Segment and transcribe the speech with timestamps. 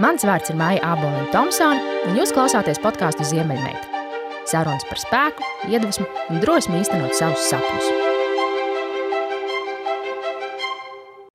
[0.00, 4.00] Mans vārds ir Maija Aboliņa Thompsone, un jūs klausāties podkāstu Ziemeļmeita.
[4.48, 7.90] Sarunas par spēku, iedvesmu un drosmi īstenot savus sapņus.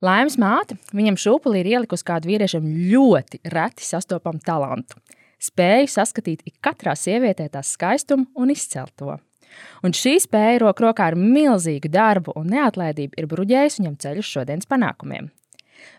[0.02, 4.98] Laimes māte viņam šūpulī ir ielikusi kādu vīriešam ļoti reti sastopamu talantu.
[5.38, 9.20] Spēju saskatīt ik katrā sievietē tās skaistumu un izcelto.
[9.86, 14.70] Un šī spēja rokā ar milzīgu darbu un neatlaidību ir bruģējusi viņam ceļu uz šodienas
[14.70, 15.30] panākumiem.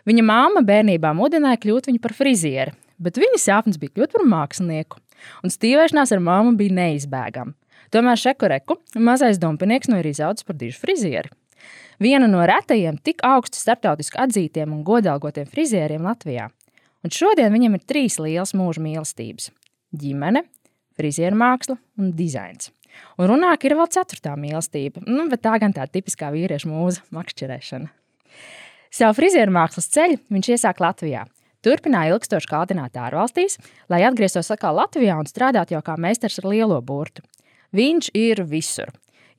[0.09, 4.99] Viņa māma bērnībā mudināja kļūt par frizieri, bet viņa sapnis bija kļūt par mākslinieku,
[5.43, 7.55] un stīvēšanās ar māmu bija neizbēgama.
[7.89, 11.31] Tomēr Šekureku mazais dumpinieks nu ir izaudzis par dižu frizieri.
[11.99, 16.47] Viena no retajiem tik augstu starptautiski atzītiem un godalgotiem frizieriem Latvijā.
[17.03, 19.49] Un šodien viņam ir trīs lielas mūža mīlestības-
[20.01, 20.43] ģimene,
[20.95, 22.71] frizieru māksla un dizains.
[23.17, 27.89] Un runāk ir vēl ceturtā mīlestība, nu, bet tā gan tā tipiskā vīrieša mūza- makšķerēšana.
[28.89, 31.27] Savu frizieru mākslas ceļu viņš iesāka Latvijā.
[31.61, 33.59] Turpināja ilgstoši kādināt ārvalstīs,
[33.91, 37.21] lai atgrieztos atkal Latvijā un strādātu jau kā meistars ar lielo burtu.
[37.75, 38.89] Viņš ir visur.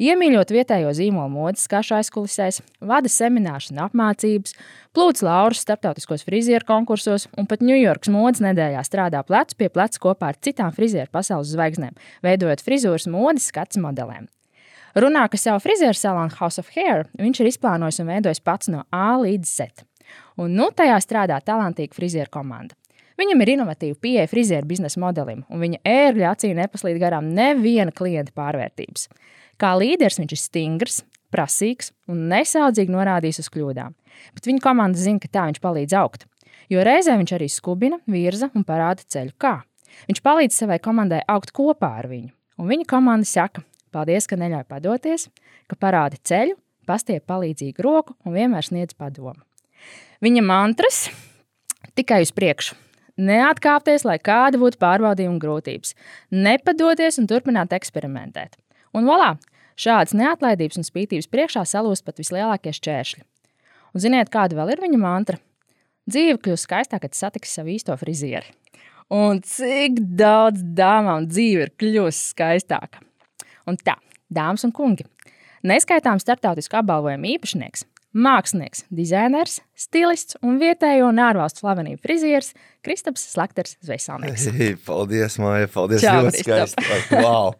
[0.00, 4.54] Iemīļot vietējo zīmolu modes skašu aizkulisēs, vada seminārus un apmācības,
[4.96, 10.30] plūc laurus starptautiskos frizieru konkursos un pat Ņujorkas modes nedēļā strādā plecu pie pleca kopā
[10.30, 14.30] ar citām frizieru pasaules zvaigznēm, veidojot frizūras modes skats modelēm.
[14.98, 18.83] Runā, ka savu frizēru salonu House of Hair viņš ir izplānojis un veidojis pats no
[18.91, 19.84] A līdz Z.
[20.41, 22.74] Un nu tajā strādā talantīga frizēra komanda.
[23.20, 28.32] Viņam ir inovatīva pieeja frizēra biznesa modelim, un viņa ērgļa acī nepaslīd garām neviena klienta
[28.34, 29.06] pārvērtības.
[29.60, 33.94] Kā līderis viņš ir stingrs, prasīgs un nesaudzīgi norādījis uz kļūdām.
[34.34, 36.27] Bet viņa komanda zina, ka tā viņš palīdz augt.
[36.72, 39.60] Jo reizē viņš arī skubina, virza un parāda ceļu, kā.
[40.08, 42.32] Viņš palīdz savai komandai augt kopā ar viņu.
[42.60, 45.27] Un viņa komanda saka, Paldies, ka neļauj padoties,
[45.70, 46.55] ka parādi ceļu,
[46.86, 49.41] pastiep palīdzīgu roku un vienmēr sniedz padomu.
[50.22, 51.08] Viņa mantras
[51.98, 52.77] tikai uz priekšu.
[53.20, 55.92] Neatkāpties, lai kāda būtu pārbaudījuma grūtības,
[56.32, 58.56] nepadoties un turpināt eksperimentēt.
[58.97, 59.34] Un voilà,
[59.77, 63.26] šādas neatlaidības un spītības priekšā salūst pat vislielākie šķēršļi.
[63.91, 65.41] Un ziniet, kāda vēl ir viņa mantra?
[66.10, 68.54] Dzīve kļūst skaistāka, kad satiks savu īsto frizieri.
[69.10, 73.03] Un cik daudz dāmām dzīve ir kļuvusi skaistāka.
[73.70, 73.94] Un tā,
[74.34, 75.06] dāmas un kungi,
[75.66, 82.50] neskaitām starptautisku apbalvojumu īpašnieks, mākslinieks, dizainers, stilists un vietējo un ārvalstu slavenību frizieris
[82.82, 84.48] Kristaps Slakters Zveselnieks.
[84.56, 86.03] Hey, paldies, Māja, paldies.
[86.03, 86.86] Čau, ļoti skaisti.
[86.91, 87.54] Like, wow,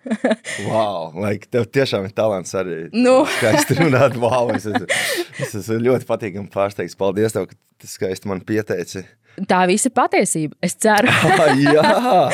[0.67, 1.15] wow.
[1.15, 2.81] Like, tev tiešām ir talants arī.
[2.97, 3.21] Nu.
[3.37, 4.51] Skaisti runāt, wow.
[4.57, 4.91] Es esmu,
[5.39, 6.99] es esmu ļoti patīkami pārsteigts.
[6.99, 9.07] Paldies tev, ka tu skaisti man pieteici.
[9.49, 10.57] Tā viss ir patiesība.
[10.65, 11.09] Es ceru,
[11.41, 11.85] Ah, jā,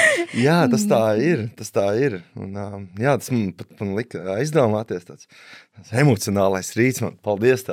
[0.46, 1.46] jā, tas tā ir.
[1.58, 2.18] Tas tā ir.
[2.38, 5.06] Un, um, jā, tas man pat man lika aizdomāties.
[5.06, 5.28] Tāds,
[5.76, 7.02] tāds emocionālais rīts.
[7.04, 7.66] Man, paldies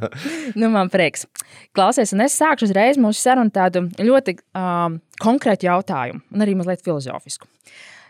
[0.60, 1.26] nu, man prieks.
[1.76, 6.84] Klausies, un es sākšu uzreiz mūsu sarunu tādu ļoti um, konkrētu jautājumu, un arī mazliet
[6.86, 7.48] filozofisku.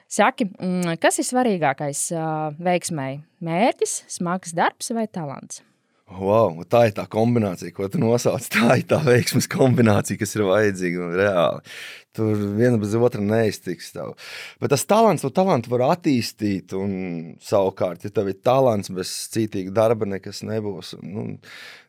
[0.09, 3.21] Saki, mm, kas ir svarīgākais uh, veiksmēji?
[3.45, 5.61] Mērķis, smags darbs vai talants?
[6.09, 8.47] Wow, tā ir tā kombinācija, ko tu nosauc.
[8.55, 11.75] Tā ir tā veiksmes kombinācija, kas ir vajadzīga un reāli.
[12.17, 13.91] Tur viena bez otra neiztiks.
[13.93, 14.15] Tev.
[14.63, 16.73] Bet tas talants, to talantu var attīstīt.
[16.79, 20.95] Un, savukārt, ja tev ir talants, bez cītīga darba nekas nebūs.
[21.05, 21.29] Nu,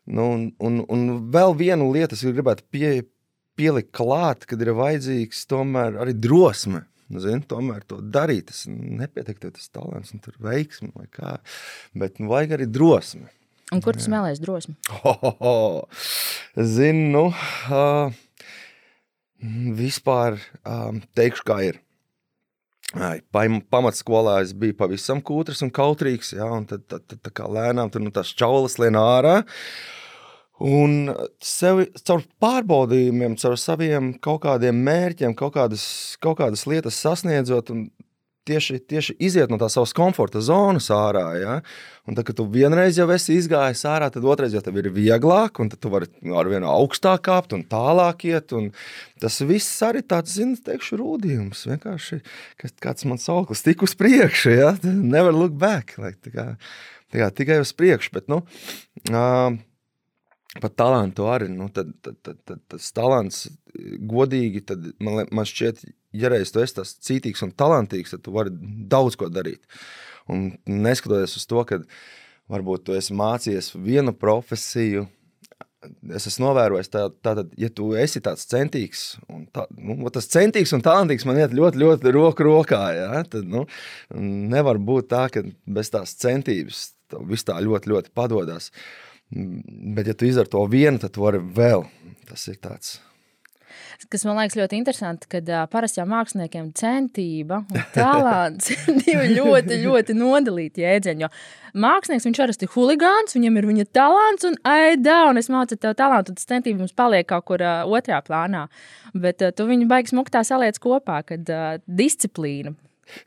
[0.03, 2.93] nu, un, un, un vēl vienu lietu es gribētu pie,
[3.59, 6.83] pielikt klāt, kad ir vajadzīgs tomēr arī drosme.
[7.09, 8.51] Nu, zini, tomēr to darīt.
[8.51, 11.39] Tas nepietiek, tas talants un kā.
[11.97, 13.29] Bet nu, vajag arī drosmi.
[13.69, 14.73] Un kur tu smēlējies drosmi?
[15.03, 15.57] Ho, ho, ho.
[16.57, 17.25] Zinu, nu,
[17.69, 18.15] uh,
[19.77, 21.79] vispār um, teikšu, kā ir.
[22.97, 23.19] Ai,
[23.69, 27.91] Pamatskolā es biju pavisam kūtrs un kautrīgs, jā, un tad, tad, tad tā kā lēnām
[27.93, 29.43] tur nu, tās čaulas lien ārā.
[30.59, 35.85] Un sevi, caur pārbaudījumiem, caur saviem kaut kādiem mērķiem, kaut kādas,
[36.19, 37.85] kaut kādas lietas sasniedzot, un
[38.49, 41.25] tieši, tieši iziet no tās savas komforta zonas ārā.
[41.39, 41.55] Ja?
[42.09, 45.61] Un tad, kad tu vienreiz jau esi izgājis ārā, tad otrreiz jau tev ir vieglāk,
[45.61, 46.09] un tu vari
[46.41, 48.53] ar vienu augstāk kāpt un tālāk iet.
[48.57, 48.71] Un
[49.21, 51.67] tas viss arī tāds, zini, teikšu, rūdījums.
[51.69, 52.21] Vienkārši,
[52.59, 54.75] ka kāds man sauklis tik uz priekšu, ja?
[54.83, 55.97] nevar look back.
[56.01, 56.47] Like, tā kā,
[57.13, 58.15] tā kā, tikai uz priekšu.
[58.17, 58.41] Bet, nu,
[59.13, 59.59] uh,
[60.57, 61.49] Pat talantu arī.
[61.53, 63.43] Nu, tad, tad, tad, tad, tas talants,
[64.09, 65.83] godīgi, tad man, man šķiet,
[66.17, 68.53] ja reiz tu esi tas cītīgs un talantīgs, tad tu vari
[68.89, 69.61] daudz ko darīt.
[70.29, 71.83] Un neskatoties uz to, ka
[72.49, 75.05] varbūt tu esi mācījies vienu profesiju,
[76.15, 80.73] es esmu novērojis, tā, tātad, ja tu esi tāds centīgs, un tā, nu, tas centīgs
[80.75, 83.21] un talantīgs man iet ļoti, ļoti roku rokā, ja?
[83.29, 83.65] tad nu,
[84.17, 86.89] nevar būt tā, ka bez tās centības
[87.29, 88.69] viss tā ļoti, ļoti padodas.
[89.29, 91.85] Bet, ja tu izdari to vienu, tad tu vari vēl.
[92.29, 92.97] Tas ir tāds.
[94.09, 99.35] kas man liekas ļoti interesanti, kad uh, parasti jau māksliniekiem centība un talants ir divi
[99.35, 101.25] ļoti, ļoti nodalīti jēdzieni.
[101.25, 101.29] Jo
[101.77, 105.93] mākslinieks viņš arī ir huligāns, viņam ir viņa talants, un aidā, un es mācu tev
[105.99, 108.65] talantu, tas centība mums paliek kaut kur uh, otrā plānā.
[109.13, 112.73] Bet uh, tu viņu baigs muktā saliec kopā, kad uh, disciplīna.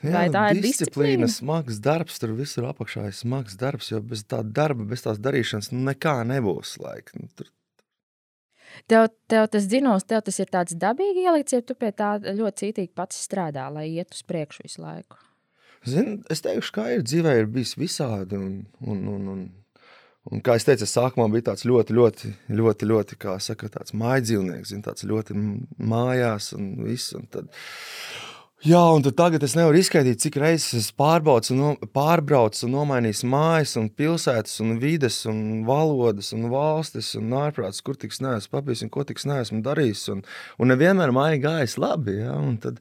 [0.03, 1.31] Vai Jā, tā ir disciplīna, disciplīna?
[1.33, 5.73] smags darbs, tur visur apakšā ir smags darbs, jo bez tā darba, bez tās darīšanas
[5.75, 6.77] nu, nekā nebūs.
[6.83, 7.13] Laik.
[7.19, 7.51] Nu, tur,
[8.89, 12.63] Tev, tev tas dzinos, tev tas ir tāds dabīgi ielikts, ja tu pie tā ļoti
[12.63, 15.19] cītīgi pats strādā, lai iet uz priekšu visu laiku.
[15.85, 18.39] zin, es teikšu, kā ir dzīvē, ir bijis visādi.
[18.39, 19.43] Un, un, un, un,
[20.31, 23.93] un, kā es teicu, es sākumā biju tāds ļoti, ļoti, ļoti, ļoti kā saka, tāds
[23.93, 25.37] mājdzīvnieks, zin, tāds ļoti
[25.93, 27.13] mājās un viss.
[27.19, 27.53] Un tad,
[28.63, 33.73] Jā, un tagad es nevaru izskaidrot, cik reizes es pārbraucu, no, pārbraucu un nomainīju mājas,
[33.81, 38.93] un pilsētas, un vides, un valodas, un valstis, un ārprāts, kur tiks neesmu papījis, un
[38.95, 40.05] ko tiks neesmu darījis.
[40.15, 40.23] Un,
[40.63, 42.15] un nevienmēr māja gājis labi.
[42.21, 42.37] Ja?
[42.63, 42.79] Tad,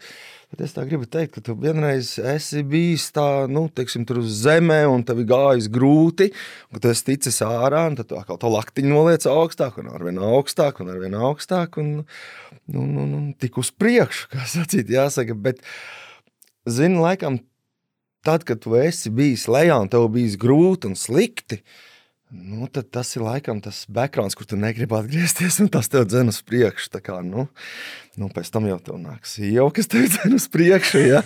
[0.54, 4.38] tad es tā gribu teikt, ka tu vienreiz esi bijis tā, nu, teiksim, tur uz
[4.44, 6.30] zemē, un tev ir gājis grūti,
[6.70, 10.22] un tu esi ticis ārā, un tad tu atkal to laktiņu noliec augstāk, un arvien
[10.30, 12.04] augstāk, un arvien augstāk, un,
[12.70, 15.36] un, un, un tik uz priekšu, kā sacīt, jāsaka.
[15.38, 15.62] Bet,
[16.70, 17.40] zini, laikam,
[18.26, 21.62] tad, kad tu esi bijis lejā un tev bijis grūti un slikti,
[22.32, 26.40] nu, tas ir laikam tas background, kur tu negribi atgriezties, un tas tev dzen uz
[26.48, 26.88] priekšu.
[26.94, 27.48] Tā Kā, nu,
[28.16, 31.02] nu, pēc tam jau tev nāks jau, kas tev dzen uz priekšu.
[31.04, 31.22] Ja?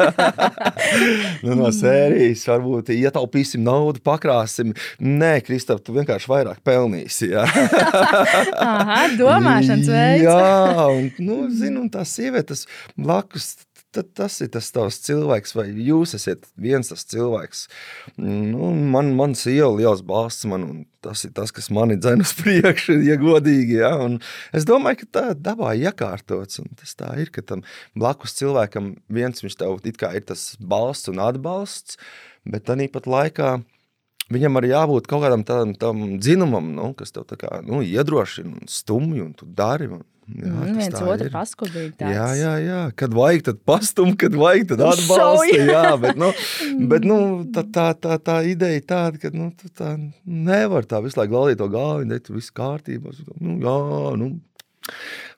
[1.46, 4.74] nu, no sērijas varbūt ietaupīsim naudu, pakrāsim.
[5.04, 7.30] Nē, Kristap, tu vienkārši vairāk pelnīsi.
[7.36, 7.46] Ja?
[8.66, 10.26] Aha, domāšanas veids.
[10.26, 12.66] Jā, un, nu, zinu, un tās sievietes
[12.98, 13.54] blakus.
[13.96, 17.66] Tad tas ir tas tavs cilvēks, vai jūs esat viens tas cilvēks.
[18.20, 22.34] Nu, man, man sieva liels balsts man, un tas ir tas, kas mani dzēna uz
[22.42, 23.80] priekšu, ja godīgi.
[23.80, 23.94] Ja?
[24.04, 24.20] Un
[24.56, 27.64] es domāju, ka tā dabā ir iekārtots, un tas tā ir, ka tam
[27.96, 32.00] blakus cilvēkam viens viņš tev ir tas balsts un atbalsts,
[32.44, 33.56] bet tā pat laikā
[34.34, 39.20] Viņam arī jābūt kaut kādam tādam dzinumam, nu, kas tev kā, nu, iedrošina, un stumj,
[39.22, 39.86] un tu dari.
[39.92, 41.32] Un, jā, Mm, viens otru ir.
[41.34, 41.94] paskubīgi.
[42.02, 42.80] Jā, jā, jā.
[42.98, 45.60] Kad vajag, tad pastum, kad vajag, tad atbalsta.
[45.60, 46.32] Jā, bet, nu,
[46.92, 47.20] bet nu,
[47.54, 49.94] tā, tā, tā, tā ideja ir tāda, ka nu, tā
[50.26, 53.14] nevar tā visu laiku laudīt to galvu, un tur viss kārtībā.
[53.40, 53.78] Nu, jā,
[54.18, 54.32] nu,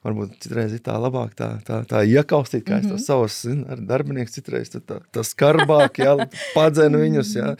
[0.05, 2.95] varbūt citreiz ir tā labāk tā, tā, tā iekaustīt, kā mm -hmm.
[2.95, 6.15] es to savus zin, ar darbinieku citreiz tā, tā, tā skarbāk, jā,
[6.55, 7.55] padzenu viņus, jā.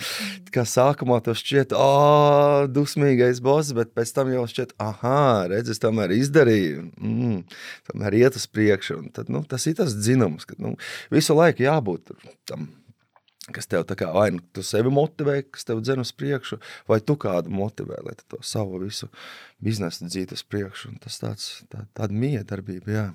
[0.51, 5.79] Kā sākumā tas šķiet, ā, dusmīgais boss, bet pēc tam jau šķiet, aha, redz, es
[5.79, 7.43] tomēr izdarīju, mm,
[7.91, 10.75] tomēr iet uz priekšu, un tad, nu, tas ir tas dzinums, ka, nu,
[11.11, 12.13] visu laiku jābūt
[12.45, 12.69] tam
[13.55, 16.59] kas tev tā kā vai nu tu sevi motivē, kas tev dzen uz priekšu,
[16.89, 19.09] vai tu kādu motivē, lai to savu visu
[19.63, 20.91] biznesu dzītu uz priekšu.
[20.93, 23.07] Un tas tāds, tā, tāda miedarbība, jā.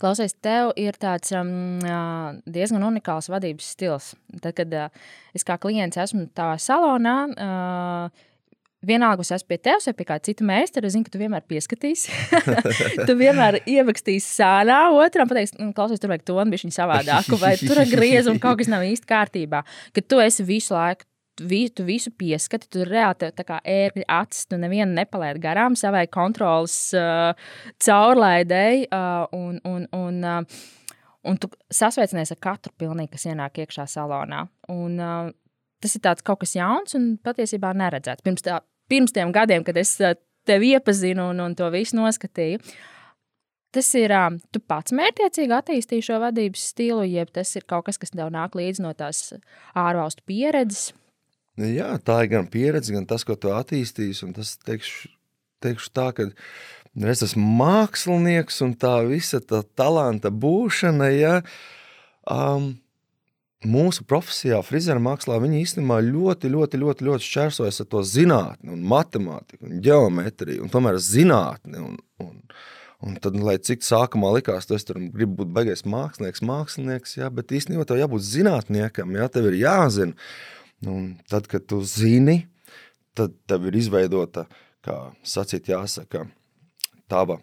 [0.00, 1.80] Klausies, tev ir tāds um,
[2.44, 4.10] diezgan unikāls vadības stils.
[4.44, 5.06] Tad, kad uh,
[5.36, 8.28] es kā klients esmu tavā salonā, uh,
[8.86, 11.44] vienalga, es esmu pie tevis vai pie kāda cita meistara, es zinu, ka tu vienmēr
[11.50, 12.10] pieskatīsi.
[13.08, 17.54] tu vienmēr ievakstīsi sānā, otram pateiks, "Nu, klausies, tur vajag to un viņa savādāku, vai
[17.60, 19.64] tur ir griezums un kaut kas nav īsti kārtībā.
[19.94, 21.08] Kad tu esi visu laiku.
[21.40, 25.72] Vi, tu visu pieskati, tu reāli tev tā kā ērgļi acis, tu nevienu nepalaid garām
[25.80, 27.32] savai kontrolas uh,
[27.80, 28.90] caurlaidēji.
[28.92, 30.92] Uh, un, un, un, uh,
[31.24, 34.44] un tu sasveicinies ar katru pilnīgi, kas ienāk iekšā salonā.
[34.76, 35.32] Un, uh,
[35.82, 38.24] tas ir kaut kas jauns un patiesībā neredzēts.
[38.26, 38.60] Pirms, tā,
[38.90, 40.16] pirms tiem gadiem, kad es uh,
[40.48, 42.62] tevi iepazinu un, un to visu noskatīju.
[43.72, 48.00] Tas ir, uh, tu pats mērķiecīgi attīstīji šo vadības stilu, jeb tas ir kaut kas,
[48.00, 49.30] kas tev nāk līdzi no tās
[49.78, 50.90] ārvalstu pieredzes.
[51.60, 54.30] Jā, tā ir gan pieredze, gan tas, ko tu attīstīsi.
[54.36, 55.10] Tas, teikšu,
[55.64, 56.28] teikšu tā, ka
[57.12, 61.34] es esmu mākslinieks un tā visa tā talanta būšana, ja,
[62.24, 62.72] um,
[63.68, 68.84] mūsu profesijā, frizera mākslā, viņi īstenībā ļoti, ļoti, ļoti, ļoti šķērsojas ar to zinātni, un
[68.90, 71.82] matemātiku, un geometriju, un tomēr zinātni.
[71.82, 72.40] Un, un,
[73.02, 77.54] un tad, lai cik sākumā likās, tu tur gribi būt beigais mākslinieks, mākslinieks, jā, bet
[77.54, 80.30] īstenībā tev jābūt zinātniekam, jā, tev ir jāzina.
[80.88, 82.42] Un tad, kad tu zini,
[83.14, 84.48] tad tev ir izveidota,
[84.82, 86.24] kā sacīt, jāsaka,
[87.10, 87.38] tava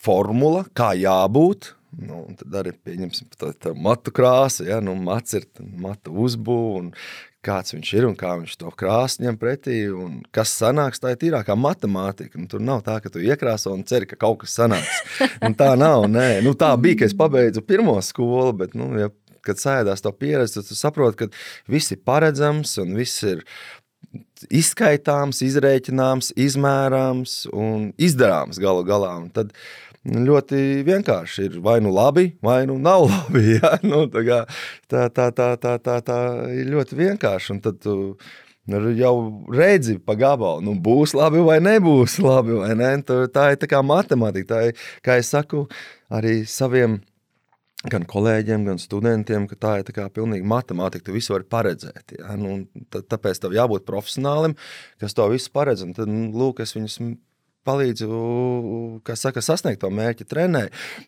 [0.00, 1.74] formula, kā jābūt.
[1.98, 6.84] Nu, un tad arī pieņemsim tā, tā matu krāsa, ja, nu, mats ir matu uzbūve,
[6.84, 6.92] un
[7.44, 11.20] kāds viņš ir un kā viņš to krāsu ņem pretī, un kas sanāks, tā ir
[11.22, 12.38] tīrākā matemātika.
[12.38, 15.00] Nu, tur nav tā, ka tu iekrāso un ceri, ka kaut kas sanāks.
[15.42, 16.28] Un tā nav, nē.
[16.46, 19.10] Nu, tā bija, ka es pabeidzu pirmo skolu, bet, nu, ja,
[19.46, 23.42] kad sēdās to pieredzi, tad tu saproti, ka viss ir paredzams un viss ir
[24.50, 29.14] izskaitāms, izrēķināms, izmērāms un izdarāms galu galā.
[29.22, 29.54] Un tad,
[30.08, 31.48] ļoti vienkārši.
[31.48, 33.56] Ir vai nu labi, vai nu nav labi.
[33.58, 33.76] Ja?
[33.82, 34.38] Nu, tā, kā,
[34.88, 36.20] tā, tā, tā, tā, tā, tā
[36.54, 37.52] ir ļoti vienkārši.
[37.56, 37.98] Un tad tu
[38.70, 39.14] jau
[39.50, 42.60] redzi pa gabalu, nu, būs labi vai nebūs labi.
[42.62, 42.96] Vai ne?
[43.04, 44.54] Tā ir tā kā matemātika.
[44.54, 45.66] Tā ir, kā es saku,
[46.10, 47.00] arī saviem
[47.90, 51.06] gan kolēģiem, gan studentiem, ka tā ir tā kā pilnīgi matemātika.
[51.06, 52.16] Tu visu vari paredzēt.
[52.18, 52.36] Ja?
[52.40, 54.56] Nu, tāpēc tev jābūt profesionālim,
[55.00, 55.84] kas to visu paredz.
[55.84, 57.00] Un tad, nu, lūk, es viņus
[57.66, 58.08] palīdzu
[59.18, 60.62] saka, sasniegt to mērķi, trenē.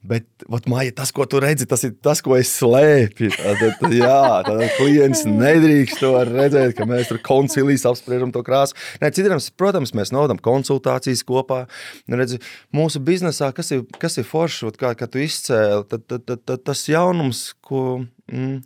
[0.06, 3.30] Bet, vat, Maija, tas, ko tu redzi, tas ir tas, ko es slēpju.
[3.38, 8.76] Tad, tad, jā, tad klients nedrīkst to redzēt, ka mēs tur koncilijas apspriežam to krāsu.
[9.02, 11.64] Nē, citiem, protams, mēs naudam konsultācijas kopā.
[12.10, 12.42] Nu, redzi,
[12.74, 16.68] mūsu biznesā, kas ir, kas ir forši, kā, kā tu izcēli, tad, tad, tad, tad
[16.68, 18.04] tas jaunums, ko.
[18.32, 18.60] Mm,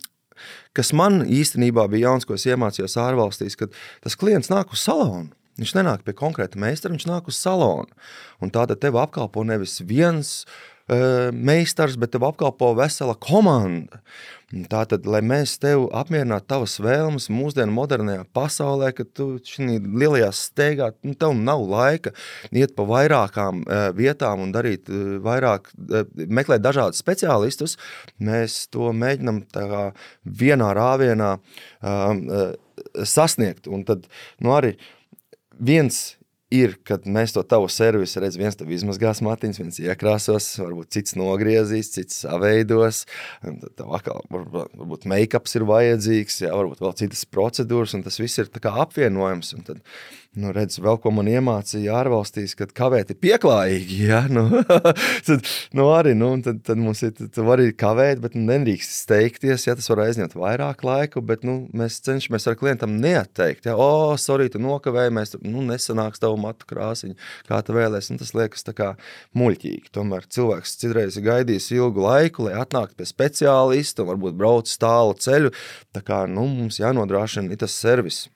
[0.77, 5.31] kas man īstenībā bija jauns, ko es iemācījos ārvalstīs, kad tas klients nāk uz salonu.
[5.57, 7.89] Viņš nenāk pie konkrēta meistara, viņš nāk uz salonu.
[8.43, 14.03] Un tāda tev apkalpo nevis viens uh, meistars, bet tev apkalpo vesela komanda.
[14.71, 20.91] Tātad, lai mēs tev apmierinātu tavas vēlmes mūsdienu modernajā pasaulē, ka tu šī lielajā steigā,
[21.03, 22.13] nu, tev nav laika
[22.55, 27.75] iet pa vairākām uh, vietām un darīt uh, vairāk, uh, meklēt dažādus speciālistus,
[28.21, 29.89] mēs to mēģinam tā
[30.23, 32.53] vienā rāvienā uh, uh,
[33.03, 33.67] sasniegt.
[33.67, 34.07] Un tad,
[34.39, 34.93] nu arī, uh,
[35.59, 36.17] viens
[36.53, 41.17] ir, kad mēs to tavu servisu redzam, viens tev izmazgās matiņas, viens iekrāsos, varbūt cits
[41.19, 43.03] nogriezīs, cits saveidos.
[43.43, 48.51] Tev atkal varbūt, make-ups ir vajadzīgs, jā, varbūt vēl citas procedūras, un tas viss ir
[48.71, 49.53] apvienojams.
[49.57, 49.83] Un tad
[50.37, 53.95] Nu, redz, vēl ko man iemācīja ārvalstīs, kad kavēt ir pieklājīgi.
[54.05, 54.19] Ja?
[54.29, 54.43] Nu,
[55.27, 59.65] tad, nu, arī, nu, tad, tad mums ir, tu vari kavēt, bet nedrīkst steigties.
[59.65, 59.73] Ja?
[59.79, 63.65] Tas var aizņemt vairāk laika, bet nu, mēs cenšamies ar klientam neatteikt.
[63.65, 63.73] Ja?
[63.81, 67.17] O, sorry, tu nokavēji, mēs nu, nesanāks tavu matu krāsiņu,
[67.49, 68.13] kā tu vēlēsi.
[68.13, 68.93] Nu, tas liekas tā kā
[69.37, 69.89] muļķīgi.
[69.97, 75.17] Tomēr cilvēks citreiz ir gaidījis ilgu laiku, lai atnāktu pie speciālista un varbūt brauc tālu
[75.17, 75.55] ceļu.
[75.97, 78.27] Tā kā nu, mums jānodrošina tas servis.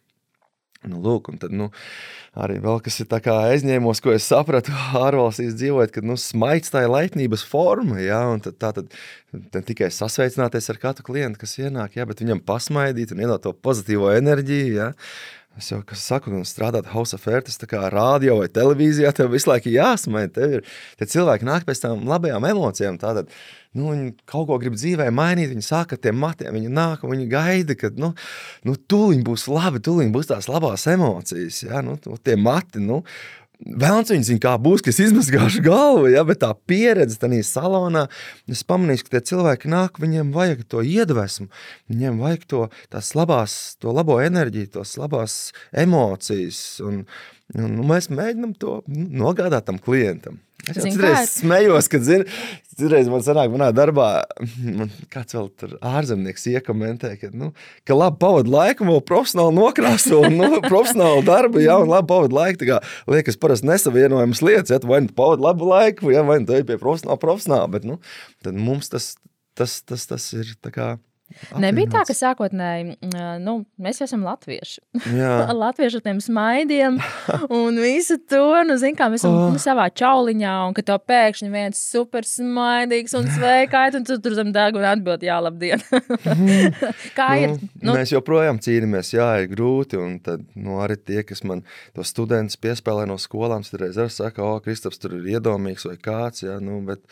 [0.90, 1.68] Nu, lūk, un tad, nu,
[2.34, 4.74] arī vēl kas ir aizņēmos, ko es sapratu,
[5.06, 8.00] ārvalstīs dzīvojot, ka nu, smaids tā ir laipnības forma.
[8.02, 8.96] Ja, tad, tā tad
[9.32, 13.54] ne tikai sasveicināties ar katru klientu, kas ienāk, ja, bet viņam pasmaidīt un iedot to
[13.54, 14.74] pozitīvo enerģiju.
[14.74, 14.90] Ja.
[15.60, 19.50] Es jau saku, nu, strādāt House of Fairs, tā kā rādio vai televīzijā, tev visu
[19.50, 20.32] laiku jāsmaida.
[20.38, 23.00] Tev ir tie cilvēki nāk pēc tam labajām emocijām.
[23.02, 23.28] Tātad,
[23.76, 27.12] nu, viņi kaut ko grib dzīvē mainīt, viņi sāk ar tiem matiem, viņi nāk un
[27.18, 28.14] viņi gaida, ka nu,
[28.68, 31.66] nu, tūlīt būs labi, tūlīt būs tās labās emocijas.
[31.68, 31.84] Ja?
[31.84, 33.02] Nu, tie mati, nu,
[33.62, 38.08] Vēlams, viņi zina, kā būs, ka es izmazgāšu galvu, ja, bet tā pieredze tajā salonā,
[38.50, 41.46] es pamanīju, ka tie cilvēki nāk, viņiem vajag to iedvesmu,
[41.92, 42.64] viņiem vajag to,
[43.20, 45.36] labās, to labo enerģiju, tos labās
[45.78, 47.04] emocijas, un,
[47.54, 50.42] un, un mēs mēģinam to nogādāt tam klientam.
[50.70, 52.26] Es jau citreiz smējos, kad, zini,
[52.76, 54.08] citreiz man sanāk, manā darbā,
[54.62, 57.52] man kāds vēl tur ārzemnieks iekomentē, ka, nu,
[57.88, 62.38] ka labi pavadu laiku, vēl profesionāli nokrāso, un nu, profesionāli darbu, jā, un labi pavadu
[62.38, 66.26] laiku, tā kā liekas parasti nesavienojamas lietas, ja tu vai nu pavadu labu laiku, ja,
[66.28, 67.98] vai nu tu ej pie profesionāli, profesionāli, bet, nu,
[68.46, 69.16] tad mums tas,
[69.58, 70.92] tas, tas, tas ir tā kā,
[71.32, 71.62] Apvienots.
[71.64, 72.98] Nebija tā, ka sākotnēji
[73.42, 74.82] nu, mēs esam latvieši.
[76.02, 77.00] ar tiem smaidiem
[77.50, 78.44] un visu to.
[78.68, 79.50] Nu, zin, kā, mēs esam oh.
[79.54, 84.36] nu, savā čauliņā, un ka to pēkšņi viens super smaidīgs un sveikais, un tu tur
[84.38, 85.84] zem deguna atbild, jā, labdien.
[87.18, 87.56] kā nu, ir?
[87.82, 90.00] Nu, mēs joprojām cīnāmies, jā, ir grūti.
[90.02, 91.64] Un tad nu, arī tie, kas man
[91.96, 95.98] to studentus piespēlē no skolām, tad reiz arī saka, o, Kristaps tur ir iedomīgs vai
[96.02, 96.46] kāds.
[96.46, 97.04] Jā, nu, bet,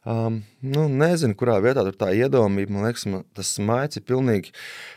[0.00, 2.72] Um, nu, nezinu, kurā vietā tur tā iedomība.
[2.72, 4.48] Man liekas, man, tas smaids ir pilnīgi,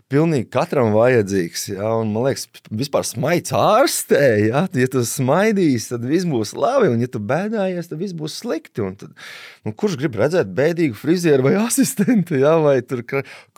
[0.07, 1.65] pilnīgi katram vajadzīgs.
[1.73, 1.89] Ja?
[1.99, 4.21] Un, man liekas, vispār smaids ārstē.
[4.45, 4.61] Ja?
[4.71, 6.87] ja tu smaidīsi, tad viss būs labi.
[6.93, 8.85] Un, ja tu bēdājies, tad viss būs slikti.
[8.85, 9.11] Un tad,
[9.67, 12.55] nu, kurš grib redzēt bēdīgu frizieru vai asistentu, ja?
[12.63, 12.77] vai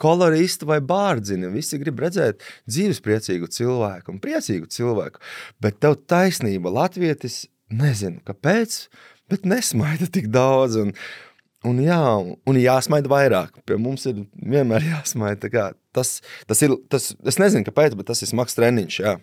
[0.02, 1.52] koloristu vai bārdzini?
[1.54, 5.22] Visi grib redzēt dzīvespriecīgu cilvēku un priecīgu cilvēku.
[5.62, 8.80] Bet tev taisnība, Latvijas, nezinu, kāpēc,
[9.30, 10.80] bet nesmaida tik daudz.
[10.82, 10.92] Un,
[11.66, 13.56] Un, jā, un jāsmaida vairāk.
[13.66, 15.70] Pie mums ir vienmēr jāsmaida.
[15.96, 19.00] Tas, tas ir, tas, es nezinu, kāpēc, bet tas ir smags treniņš.
[19.02, 19.16] Jā.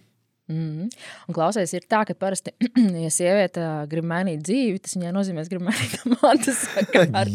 [0.51, 0.89] Mm.
[1.29, 2.51] Un klausies, ir tā, ka parasti,
[3.05, 6.63] ja sieviete grib mainīt dzīvi, tas viņai nozīmē, ka grib mainīt matus.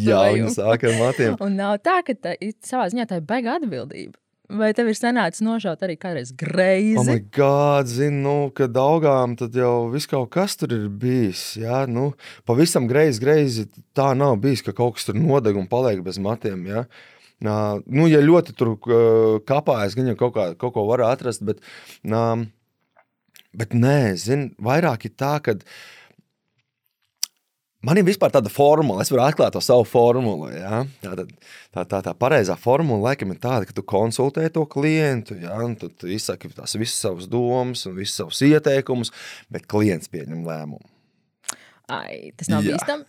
[0.05, 1.39] Jā, viņa sāk ar matiem.
[1.45, 2.37] Un nav tā, ka tā,
[2.69, 4.19] savā ziņā tā ir baiga atbildība.
[4.49, 7.03] Vai tev ir sanācis nošaut arī kādreiz greizi?
[7.03, 11.43] Oh, God, zinu, nu, kad augām, tad jau viss kaut kas tur ir bijis.
[11.61, 12.15] Jā, nu,
[12.49, 16.65] pavisam greizi, greizi tā nav bijis, ka kaut kas tur nodeg un paliek bez matiem.
[16.71, 16.87] Jā.
[17.45, 21.45] Uh, nu, ja ļoti tur uh, kāpājas, gan jau kaut, kā, kaut ko var atrast,
[21.45, 21.61] bet,
[22.09, 22.41] uh,
[23.53, 25.59] bet nē, zinu, vairāk ir tā, ka
[27.89, 30.51] Man ir vispār tāda formula, es varu atklāt to savu formulu.
[30.53, 30.83] Ja?
[31.01, 31.15] Tā,
[31.73, 35.57] tā, tā, tā, pareizā formula laikam ir tāda, ka tu konsultē to klientu, ja?
[35.81, 39.15] tu, tu izsaki tās visas savas domas un visas savas ieteikumus,
[39.49, 40.85] bet klients pieņem lēmumu.
[41.89, 43.07] Ai, tas nav bīstami.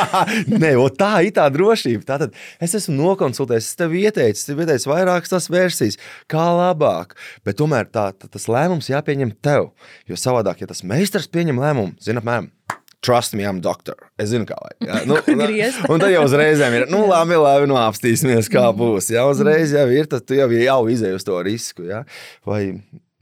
[0.62, 2.04] Nē, tā ir tā drošība.
[2.06, 5.98] Tātad es esmu nokonsultējis, es tev ieteicu, tev ieteicu vairākas tās versijas,
[6.30, 7.16] kā labāk.
[7.42, 9.72] Bet tomēr tā, tā, tas lēmums jāpieņem tev.
[10.06, 12.52] Jo savādāk, ja tas meistars pieņem lēmumu, zina, apmēram.
[13.00, 13.96] Trust me, I'm doctor.
[14.20, 14.80] Es zinu, kā vajag.
[14.84, 15.16] Jā, nu,
[15.94, 19.08] un- tad jau uzreiz ir, nu, labi, labi, nu, apstīsimies, kā būs.
[19.14, 21.86] Jā, uzreiz jau ir, tad tu jau, jau izēji uz to risku.
[21.88, 22.02] Jā.
[22.48, 22.62] Vai,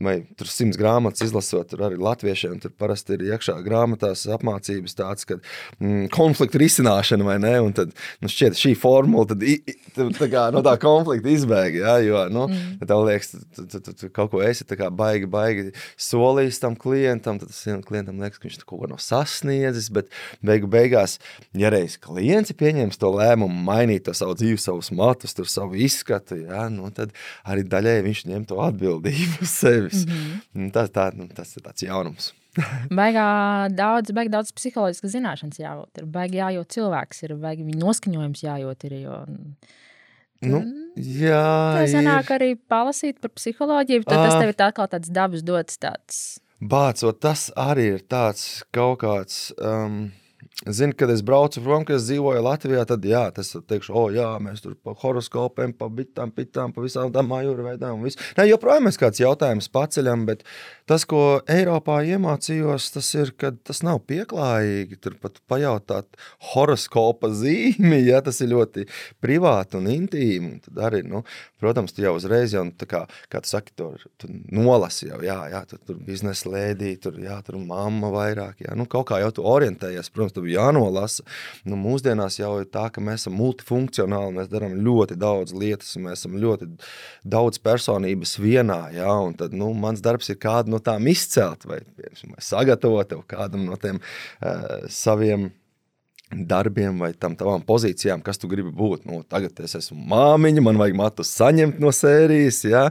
[0.02, 5.26] vai tur simts grāmatas izlasot, tur arī latviešiem tur parasti ir iekšā grāmatās apmācības tāds,
[5.26, 7.90] ka mm, konfliktu risināšana vai ne, un tad
[8.22, 9.56] nu, šķiet šī formula, tad i,
[9.96, 12.86] tu tā kā no tā konflikta izbēg, jā, jo, nu, mm.
[12.86, 15.74] tev liekas, tu, tu, tu, tu kaut ko esi tā kā baigi, baigi
[16.08, 20.14] solījis tam klientam, tad tas klientam liekas, ka viņš kaut ko nav sasniedzis, bet
[20.46, 21.18] beigu beigās,
[21.58, 25.74] ja reiz klients ir pieņēmis to lēmumu mainīt to savu dzīvi, savus matus, tur savu
[25.88, 27.10] izskatu, jā, nu, tad
[27.42, 30.06] arī daļai viņš ņem to atbildību uz sevis.
[30.06, 30.70] Mm -hmm.
[30.72, 32.32] tas, tā, nu, tas ir tāds jaunums.
[32.90, 35.98] Baigā daudz, baigi daudz psiholoģiskas zināšanas jājūt.
[35.98, 38.84] Ir baigi jājūt cilvēks, ir baigi viņa noskaņojums jājūt.
[38.84, 39.24] Ir, jo,
[40.40, 40.60] Nu,
[40.94, 41.90] jā, tā ir.
[41.90, 44.40] sanāk arī palasīt par psiholoģiju, tad tas Ā.
[44.40, 46.38] tev ir tā kā tāds dabas dots tāds.
[46.62, 49.52] Bācot, tas arī ir tāds kaut kāds.
[49.58, 50.12] Um,
[50.66, 54.00] Zinu, kad es braucu prom, kad es dzīvoju Latvijā, tad jā, tas ir teikšu, o,
[54.10, 58.00] jā, mēs tur pa horoskopiem, pa bitām, pitām, pa visām tām majūra veidām.
[58.00, 58.18] un viss.
[58.34, 60.42] Nē, joprojām mēs kāds jautājums paceļam, bet
[60.90, 64.98] tas, ko Eiropā iemācījos, tas ir, ka tas nav pieklājīgi.
[64.98, 66.18] Tur pat pajautāt
[66.50, 68.88] horoskopa zīmi, ja tas ir ļoti
[69.22, 70.56] privāti un intīmi.
[70.56, 71.22] un Tad arī, nu,
[71.62, 75.38] protams, tu jau uzreiz, jau, nu, kā, kā tu saki, to tu nolasi jau, jā,
[75.54, 79.30] jā, tur, tur biznesa lēdī, tur, jā, tur mamma vairāk, jā, nu, kaut kā jau
[79.38, 81.24] tu orientējies, protams, tev jānolasa.
[81.68, 86.08] Nu, mūsdienās jau ir tā, ka mēs esam multifunkcionāli, mēs darām ļoti daudz lietas, un
[86.08, 86.70] mēs esam ļoti
[87.28, 91.80] daudz personības vienā, jā, un tad, nu, mans darbs ir kādu no tām izcelt, vai,
[91.98, 95.50] vai sagatavot tev kādam no tiem uh, saviem
[96.28, 99.06] darbiem vai tam tavām pozīcijām, kas tu gribi būt.
[99.08, 102.82] Nu, tagad es esmu māmiņa, man vajag matus saņemt no sērijas, ja?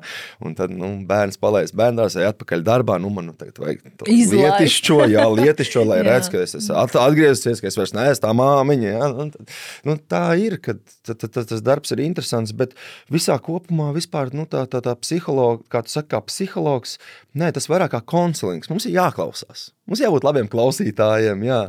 [0.41, 2.97] un tad nu, bērns palaist bērnās, vai atpakaļ darbā.
[3.01, 4.41] Nu, man nu, tagad vajag to Izlaist.
[4.41, 8.33] lietišķo, jā, lietišķo, lai redz, ka es esmu at- atgriezusies, ka es vairs neesmu tā
[8.41, 8.89] māmiņa.
[8.89, 9.11] Ja?
[9.13, 10.73] Un tad, nu, tā ir, ka
[11.05, 12.73] ta- ta- ta- tas darbs ir interesants, bet
[13.13, 16.97] visā kopumā vispār nu, tā, tā, tā psihologa, kā tu saki, kā psihologs,
[17.37, 18.69] nē, tas vairāk kā konsulings.
[18.73, 19.69] Mums ir jāklausās.
[19.87, 21.61] Mums jābūt labiem klausītājiem, jā.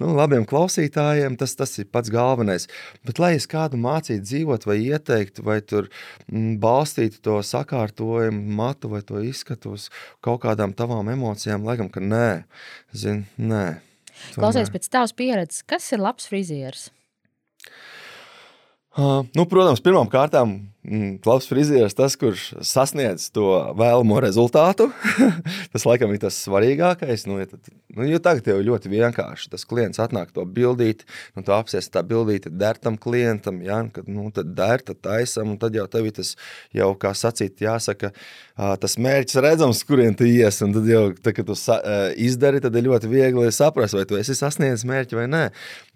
[0.00, 1.07] Nu, labiem klausītājiem
[1.40, 2.68] tas, tas ir pats galvenais.
[3.06, 5.88] Bet, lai es kādu mācītu dzīvot, vai ieteiktu, vai tur
[6.28, 9.88] mm, balstītu to sakārtojumu, matu vai to izskatu uz
[10.24, 12.44] kaut kādām tavām emocijām, laikam, ka nē,
[12.92, 13.80] Zin, nē.
[14.34, 14.74] Klausies, nē.
[14.74, 16.88] pēc tavas pieredzes, kas ir labs frizieris?
[18.98, 23.46] Uh, nu, protams, pirmām kārtām mm, labs frizieris, tas, kurš sasniedz to
[23.78, 24.88] vēlamo rezultātu.
[25.72, 27.26] tas, laikam, ir tas svarīgākais.
[27.30, 29.52] Nu, ja tad, nu, jo tagad jau ļoti vienkārši.
[29.52, 31.04] Tas klients atnāk to bildīt,
[31.36, 35.54] nu, tu apsies tā bildīte der tam klientam, ja, kad, nu, tad der, tad taisam,
[35.54, 36.34] un tad jau tev ir tas,
[36.74, 38.10] jau, kā sacīt, jāsaka,
[38.58, 42.00] ā, tas mērķis redzams, kurien tu ies, un tad jau, tā, kad tu sa, ā,
[42.28, 45.44] izdari, tad ir ļoti viegli saprast, vai tu esi sasniedzis mērķi vai nē.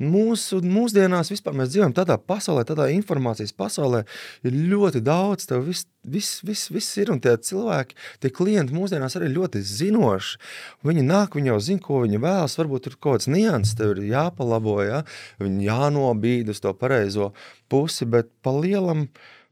[0.02, 4.04] Mūsu, mūsdienās vispār mēs dzīvojam tādā pasaulē, tādā informācijas pasaulē,
[4.46, 9.16] ir ļoti daudz, tev viss vis, vis, vis ir, un tie cilvēki, tie klienti mūsdienās
[9.18, 10.40] arī ļoti zinoši.
[10.86, 14.04] Viņi nāk, viņi jau zina, ko viņi vēlas, varbūt tur kaut kāds nianses tev ir
[14.10, 15.02] jāpalabo, ja?
[15.42, 17.32] viņi jānobīd uz to pareizo
[17.72, 19.08] pusi, bet pa lielam,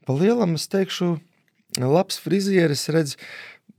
[0.07, 1.15] pa lielam es teikšu,
[1.79, 3.17] labs frizieris redz,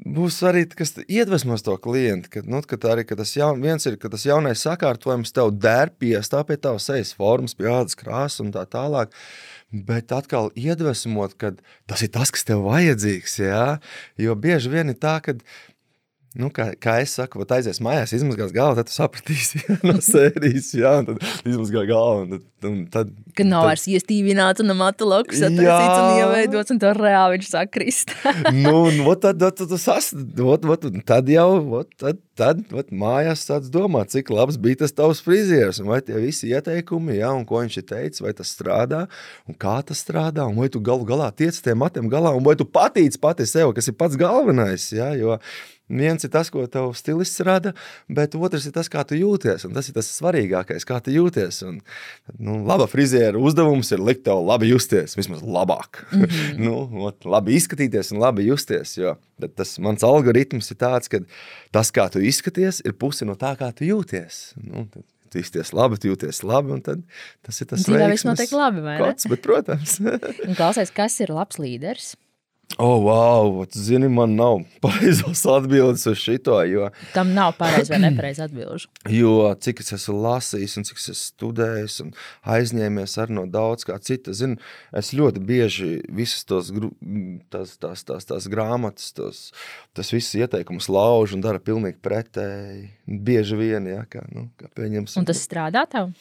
[0.02, 4.00] Būs arī kas iedvesmos to klientu, ka, nu, ka, arī, ka tas jaun, viens ir,
[4.02, 8.50] ka tas jaunais sakārtojums tev der piestāv pie tavas sejas formas, pie ādas krāsas un
[8.56, 9.14] tā tālāk.
[9.72, 11.54] Bet atkal iedvesmot, ka
[11.86, 13.38] tas ir tas, kas tev vajadzīgs.
[13.46, 13.68] Jā?
[14.18, 15.38] Jo bieži vien ir tā, ka
[16.32, 20.70] Nu, kā, kā es saku, vat aizies mājās, izmazgās galvu, tad tu sapratīsi no sērijas,
[20.80, 22.22] jā, un tad izmazgā galvu.
[22.24, 26.72] Un tad, un tad, Kad nav tad, vairs iestīvināts un amata lokus attaisīts un ieveidots,
[26.72, 28.16] un to reāli viņš sakrist.
[28.62, 31.50] nu, un, ot, tad, tad, tad, sas, ot, ot, tad jau
[31.82, 36.00] ot, tad, tad, ot, mājās sāc domāt, cik labs bija tas tavs frizieris, un vai
[36.06, 39.04] tie visi ieteikumi, jā, un ko viņš ir teicis, vai tas strādā,
[39.52, 42.56] un kā tas strādā, un vai tu galu galā tiec tiem matiem galā, un vai
[42.56, 45.36] tu patīc pati sev, kas ir pats galvenais, jā, jo
[45.92, 47.74] Viens ir tas, ko tev stilists rada,
[48.10, 49.68] bet otrs ir tas, kā tu jūties.
[49.76, 51.62] Tas ir tas svarīgākais, kā tu jūties.
[51.68, 51.82] Un,
[52.40, 56.06] nu, laba friziera uzdevums ir likt tev labi justies, vismaz labāk.
[56.12, 56.60] Mm -hmm.
[56.66, 58.98] nu, ot, labi izskatīties un labi justies.
[58.98, 61.22] Jo tas mans algoritms ir tāds, ka
[61.74, 64.42] tas, kā tu izskaties, ir puse no tā, kā tu jūties.
[64.62, 67.04] Nu, tad, tu izties labi, tu jūties labi, un tad
[67.46, 67.86] tas ir tas
[68.52, 69.06] labi, vai ne?
[69.06, 69.98] kods, bet, protams.
[70.04, 72.14] Un klausies, kas ir labs līderis?
[72.78, 78.44] Oh, wow, zini, man nav pareizos atbildes uz šito, jo, Tam nav pareizi vai nepareizi
[78.46, 78.90] atbilžu.
[79.20, 82.14] jo cik es esmu lasījis un cik es esmu studējis un
[82.56, 84.60] aizņēmies arī no daudz kā cita, zinu,
[84.98, 86.72] es ļoti bieži visas tos,
[87.54, 89.44] tās, tās, tās, tās grāmatas, tos,
[89.98, 92.88] tas viss ieteikums lauž un dara pilnīgi pretēji.
[93.12, 95.20] Bieži vien, jā, kā, nu, kā pieņemsim.
[95.20, 96.14] Un tas strādā tev?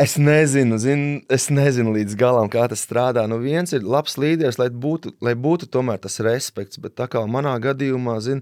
[0.00, 3.26] Es nezinu, zin, es nezinu līdz galam, kā tas strādā.
[3.28, 7.20] Nu, viens ir labs līderis, lai būtu, lai būtu tomēr tas respekts, bet tā kā
[7.28, 8.40] manā gadījumā, zin,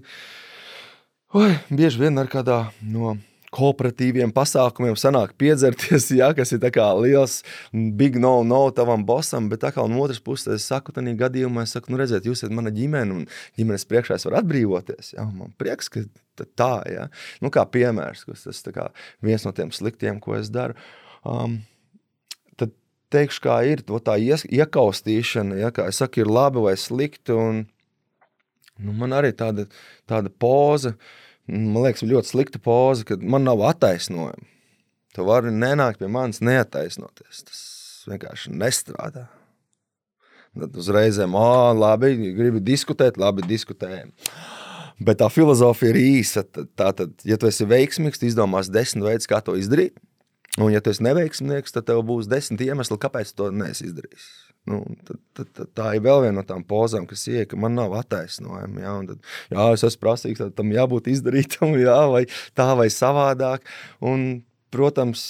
[1.35, 3.17] oi, bieži vien ar kādā no
[3.51, 6.63] kooperatīviem pasākumiem sanāk piedzerties, jā, kas ir
[7.03, 7.41] liels
[7.99, 11.75] big no no tavam bosam, bet kā no otras puses es saku, tādā gadījumā es
[11.75, 13.27] saku, nu redziet, jūs esat mana ģimene un
[13.59, 16.07] ģimenes priekšā es varu atbrīvoties, un man prieks, ka
[16.55, 17.09] tā, jā.
[17.43, 18.87] Nu kā piemērs, kas tas kā
[19.19, 20.79] viens no tiem sliktiem, ko es daru.
[21.27, 21.59] Um,
[22.57, 22.73] tad
[23.13, 27.35] teikšu, kā ir to tā ies- iekaustīšana, ja, kā es saku, ir labi vai slikti,
[27.35, 27.65] un
[28.81, 29.67] nu, man arī tāda,
[30.09, 30.95] tāda poza,
[31.47, 34.49] man liekas, ļoti slikta poza, kad man nav attaisnojuma.
[35.11, 37.43] Tu vari nenākt pie manis neataisnoties.
[37.49, 37.61] Tas
[38.07, 39.27] vienkārši nestrādā.
[40.51, 44.11] Tad uzreizēm, ah, labi, gribi diskutēt, labi, diskutējam.
[45.01, 46.43] Bet tā filozofija ir īsa.
[46.43, 49.95] Tad, tā, tad, ja tu esi veiksmīgs, izdomās desmit veidus, kā to izdarīt.
[50.59, 54.25] Un, ja tu esi neveiksmīgs, tad tev būs desmit iemesli, kāpēc to neesi izdarījis.
[54.69, 57.73] Nu, tad, tad, tad tā ir vēl viena no tām pozām, kas ir, ka man
[57.77, 58.83] nav attaisnojuma.
[58.83, 62.25] Jā, tad, jā, es esmu prasīgs, tad tam jābūt izdarītam, jā, vai
[62.57, 63.65] tā vai savādāk.
[64.05, 64.43] Un,
[64.75, 65.23] protams,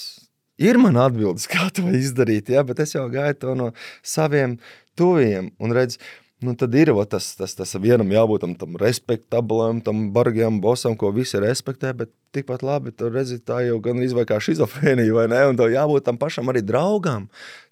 [0.62, 3.70] ir man atbildes, kā to izdarīt, jā, bet es jau gaidu to no
[4.02, 4.58] saviem
[5.00, 5.54] tuviem.
[5.62, 6.02] Un redz,
[6.42, 10.98] nu, tad ir va, tas, tas, tas vienam jābūt tam, tam respektablam, tam bargajam bosam,
[10.98, 15.28] ko visi respektē, bet tikpat labi tur redzi, tā jau gan izvai kā šizofrēnija, vai
[15.32, 15.42] ne?
[15.52, 17.28] Un tev jābūt tam pašam arī draugam,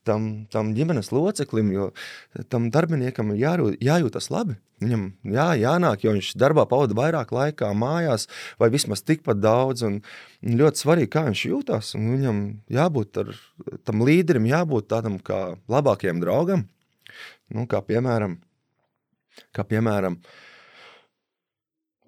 [0.08, 1.92] tam, tam ģimenes loceklim, jo
[2.52, 4.60] tam darbiniekam ir jārūt, jājūtas labi.
[4.80, 8.30] Viņam jā, jānāk, jo viņš darbā pavada vairāk laikā mājās,
[8.62, 9.84] vai vismaz tikpat daudz.
[9.88, 9.98] Un
[10.46, 11.96] ļoti svarīgi, kā viņš jūtas.
[12.00, 13.34] Viņam jābūt ar,
[13.84, 16.64] tam līderim, jābūt tādam kā labākajam draugam.
[17.52, 18.38] Nu, kā piemēram,
[19.56, 20.20] kā piemēram,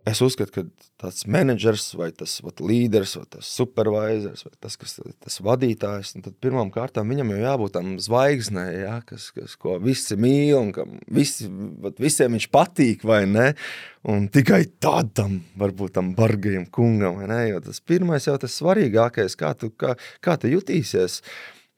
[0.07, 4.95] es uzskatu, ka tāds menedžers, vai tas vat, līderis, vai tas supervisors, vai tas, kas,
[5.21, 9.77] tas vadītājs, nu, tad pirmām kārtām viņam jau jābūt tam zvaigznē, ja, kas, kas, ko
[9.83, 11.49] visi mīl un kam visi,
[11.83, 13.51] vat, visiem viņš patīk, vai ne?
[14.09, 17.41] Un tikai tādam, varbūt tam bargajam kungam, vai ne?
[17.51, 21.21] Jo tas pirmais jau tas svarīgākais, kā tu, kā, kā tu jutīsies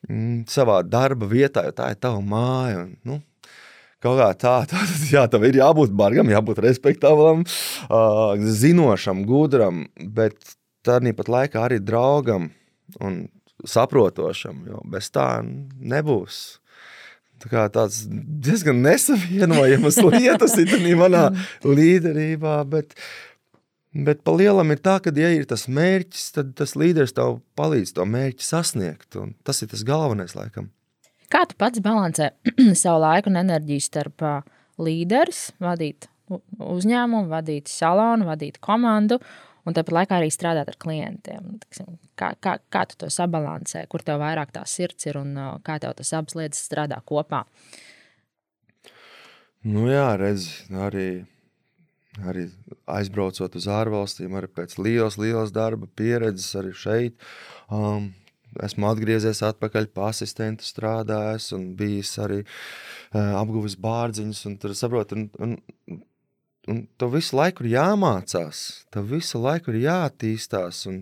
[0.07, 2.85] mm, savā darba vietā, jo tā ir tava māja.
[2.85, 3.19] Un, nu,
[4.03, 7.45] Kaut kā tā, tā jā, tam ir jābūt bargam, jābūt respektablam,
[7.87, 10.35] uh, zinošam, gudram, bet
[10.83, 12.49] tādā pat laikā arī draugam
[12.99, 13.23] un
[13.63, 16.41] saprotošam, jo bez tā nebūs.
[17.43, 21.25] Tā kā tāds diezgan nesavienojams lietas ir manā
[21.63, 22.95] līderībā, bet,
[23.91, 27.95] bet pa lielam ir tā, ka, ja ir tas mērķis, tad tas līderis tev palīdz
[27.97, 30.71] to mērķi sasniegt, un tas ir tas galvenais laikam.
[31.33, 32.29] Kā tu pats balansē
[32.83, 34.25] savu laiku un enerģiju starp
[34.81, 39.17] līderis, vadīt uzņēmumu, vadīt salonu, vadīt komandu
[39.65, 41.55] un tāpat laikā arī strādāt ar klientiem?
[42.19, 45.33] Kā, kā, kā tu to sabalansē, kur tev vairāk tā sirds ir un
[45.65, 47.43] kā tev tas abas lietas strādā kopā?
[49.63, 50.49] Nu jā, redz,
[50.85, 51.23] arī,
[52.21, 52.49] arī
[52.93, 57.31] aizbraucot uz ārvalstīm, arī pēc lielas, lielas darba pieredzes, arī šeit.
[57.71, 58.11] Um,
[58.63, 64.43] esmu atgriezies atpakaļ, pa asistentu strādājis un bijis arī uh, apguvis bārdziņus.
[64.49, 65.55] un Tur saprot, un, un,
[66.69, 68.61] un tev visu laiku ir jāmācās,
[68.93, 70.83] tev visu laiku ir jāattīstās.
[70.91, 71.01] Un,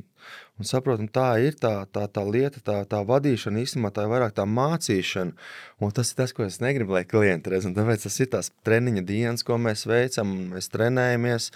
[0.62, 4.36] un saprotam, tā ir tā, tā, tā lieta, tā, tā vadīšana īstenībā tā ir vairāk
[4.38, 5.36] tā mācīšana.
[5.82, 7.70] Un tas ir tas, ko es negribu, lai klienti redz.
[7.70, 11.52] Un tāpēc tas ir tās treniņa dienas, ko mēs veicam, un mēs trenējamies.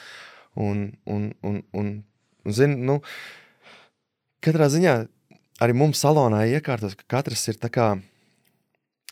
[0.55, 1.89] Un, un, un, un,
[2.47, 3.01] un zin, nu,
[4.45, 4.93] katrā ziņā
[5.63, 7.94] arī mums salonā iekārtos, ka katrs ir tā kā,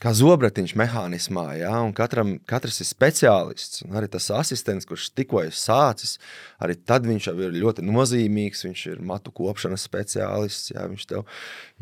[0.03, 1.71] kā zobratiņš mehānismā, ja?
[1.85, 3.83] un katram, katrs ir speciālists.
[3.95, 6.17] Arī tas asistents, kurš tikko ir sācis,
[6.63, 8.65] arī tad viņš jau ir ļoti nozīmīgs.
[8.67, 10.73] Viņš ir matu kopšanas speciālists.
[10.73, 10.85] Ja?
[10.91, 11.23] Viņš tev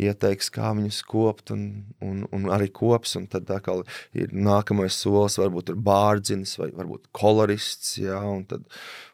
[0.01, 1.65] ieteiks, kā viņus kopt, un,
[2.05, 3.15] un, un arī kops.
[3.19, 3.83] Un tad atkal
[4.17, 7.95] ir nākamais solis, varbūt ir bārdzinis vai varbūt kolorists.
[8.01, 8.21] Ja?
[8.27, 8.67] Un tad,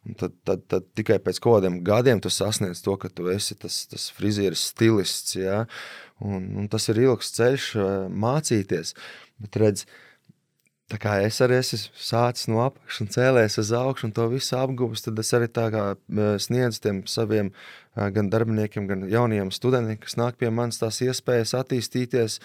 [0.07, 3.55] un tad, tad, tad tikai pēc kaut kādiem gadiem tu sasniedz to, ka tu esi
[3.55, 5.39] tas, tas frizieris stilists.
[5.39, 5.63] Ja?
[6.25, 7.87] Un, un tas ir ilgs ceļš eh,
[8.25, 8.93] mācīties.
[9.43, 9.85] Bet redz,
[10.89, 14.55] tā kā es arī esmu sācis no apakšas un cēlējies uz augšu un to visu
[14.57, 15.83] apgūlis, tad es arī tā kā
[16.41, 17.51] sniedzu tiem saviem
[17.95, 22.39] gan darbiniekiem, gan jauniem studentiem, kas nāk pie manis tās iespējas attīstīties.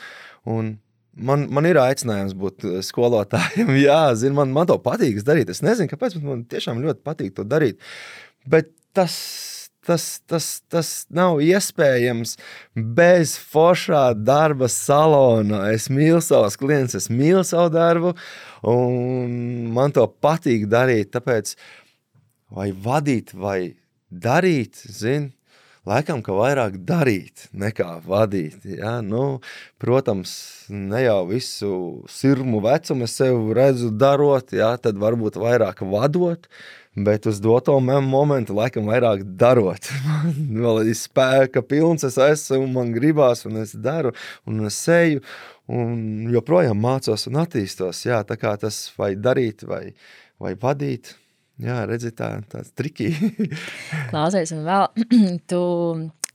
[0.48, 0.74] Un
[1.14, 3.72] man, man ir aicinājums būt skolotājiem.
[3.86, 5.52] Jā, zin, man, man to patīk darīt.
[5.52, 7.80] Es nezinu, kāpēc, bet man tiešām ļoti patīk to darīt.
[8.48, 9.14] Bet tas
[9.86, 12.36] tas, tas, tas nav iespējams
[12.74, 15.66] bez foršā darba salona.
[15.74, 18.14] Es mīlu savus klientus, es mīlu savu darbu,
[18.68, 19.36] un
[19.74, 21.12] man to patīk darīt.
[21.16, 21.54] Tāpēc
[22.52, 23.60] vai vadīt, vai
[24.10, 25.32] darīt, zini.
[25.82, 28.60] Laikam, ka vairāk darīt nekā vadīt.
[28.78, 29.00] Ja?
[29.02, 29.40] Nu,
[29.82, 30.30] protams,
[30.70, 31.72] ne jau visu
[32.06, 34.76] sirmu vecumu es sev redzu darot, ja?
[34.78, 36.46] tad varbūt vairāk vadot.
[36.46, 39.88] Uh, Bet uz doto momentu, laikam, vairāk darot.
[40.04, 44.12] Man vēl ir spēka pilns, es esmu, man gribās, un es daru,
[44.44, 45.22] un es eju,
[45.72, 48.04] un joprojām mācos un attīstos.
[48.04, 49.86] Jā, tā kā tas vai darīt, vai,
[50.36, 51.14] vai vadīt.
[51.62, 53.08] Jā, redziet, tā, tāds triki.
[54.12, 54.86] Klausies, un vēl
[55.50, 55.64] tu,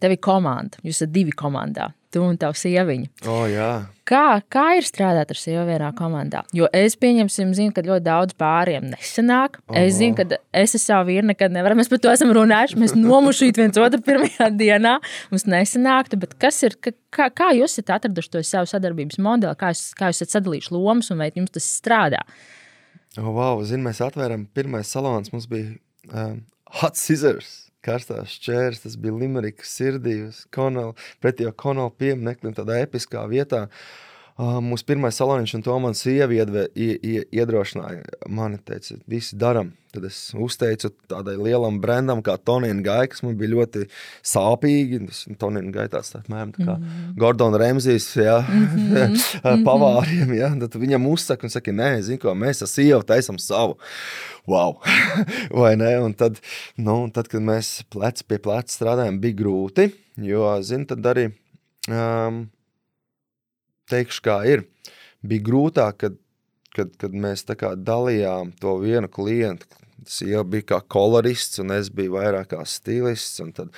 [0.02, 3.10] tev ir komanda, jūs esat divi komandā tu un tavs sieviņa.
[3.28, 3.70] Oh, jā.
[4.08, 6.44] kā, kā ir strādāt ar sievu vienā komandā?
[6.56, 9.60] Jo es pieņemsim, zinu, ka ļoti daudz pāriem nesanāk.
[9.68, 11.78] Oh, es zinu, ka es ar savu vīru nekad nevaru.
[11.80, 12.80] Mēs par to esam runājuši.
[12.84, 14.98] Mēs nomušīt viens otru pirmajā dienā.
[15.34, 19.58] Mums nesanāktu, bet kas ir, kā, kā jūs esat atraduši to savu sadarbības modeli?
[19.60, 22.24] Kā jūs, kā jūs esat sadalījuši lomas un vai jums tas strādā?
[23.18, 25.74] Oh, wow, zinu, mēs atvērām pirmais salons, mums bija
[26.14, 26.44] um,
[26.82, 30.18] hot scissors karstās čērs, tas bija Limerikas sirdī,
[31.24, 33.68] pretī jau Konala piemineklim, tādā episkā vietā.
[33.68, 38.04] Uh, mūsu pirmais saloniņš un to man sieva iedve, iedrošināja.
[38.30, 43.38] Mani teica, visi daram, Tad es uzteicu tādai lielam brandam, kā Tonija Gaita, kas man
[43.40, 43.86] bija ļoti
[44.26, 45.00] sāpīgi.
[45.42, 47.16] Tonija Gaita tā, mēram, tā kā mm -hmm.
[47.18, 49.64] Gordons Remzijs, ja, mm -hmm.
[49.66, 50.34] pavāriem.
[50.38, 53.78] Ja, tad viņam uzsaka un saka, nē, zinu, ko mēs ar sievu taisam savu.
[54.48, 54.78] Wow!
[55.62, 56.00] Vai ne?
[56.00, 56.40] Un tad,
[56.76, 59.92] nu, tad, kad mēs plec pie pleca strādājam, bija grūti.
[60.18, 61.32] Jo, zinu, tad arī
[61.90, 62.50] um,
[63.90, 64.66] teikšu, kā ir.
[65.28, 66.18] Bija grūtāk, kad
[66.78, 69.68] kad, kad mēs dalījām to vienu klientu,
[70.12, 73.42] sieva bija kā kolorists, un es biju vairāk kā stilists.
[73.56, 73.72] Tad,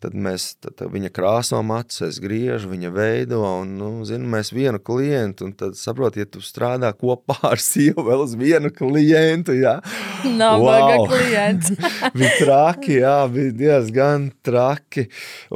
[0.00, 4.52] tad, mēs, tad, tad viņa krāso matus, es griežu, viņa veido, un nu, zinu, mēs
[4.54, 9.56] vienu klientu, un tad saproti, ja tu strādā kopā ar sievu vēl uz vienu klientu,
[9.58, 9.76] jā.
[10.24, 11.08] Nabaga wow.
[11.10, 11.72] klients.
[12.18, 15.06] bija traki, jā, bija diezgan traki,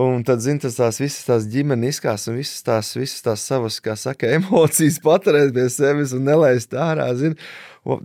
[0.07, 3.97] un tad, zinu, tas tās visas tās ģimeniskās un visas tās, visas tās savas, kā
[3.99, 7.39] saka, emocijas paturēt pie sevis un nelaist ārā, zinu,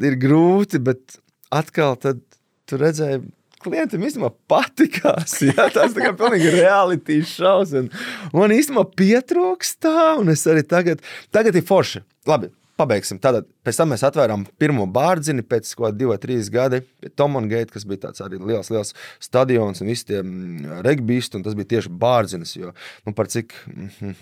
[0.03, 1.19] ir grūti, bet
[1.53, 2.21] atkal tad
[2.69, 3.23] tu redzēji,
[3.63, 5.39] klientam īstenībā patīkās.
[5.49, 5.67] Ja?
[5.73, 7.73] Tas ir pilnīgi reality šovs.
[8.35, 11.03] Man īstenībā pietrūkst tā, un es arī tagad,
[11.35, 12.03] tagad ir forši.
[12.29, 13.19] Labi, pabeigsim.
[13.21, 16.81] Tātad, pēc tam mēs atvērām pirmo bārdziņu pēc kaut kāda, divi, trīs gadi.
[17.19, 21.57] Tomongate, kas bija tāds arī liels, liels stadions un visi tie mm, regbisti, un tas
[21.57, 22.55] bija tieši bārdziņas.
[22.59, 22.73] Jo,
[23.07, 23.55] nu, par cik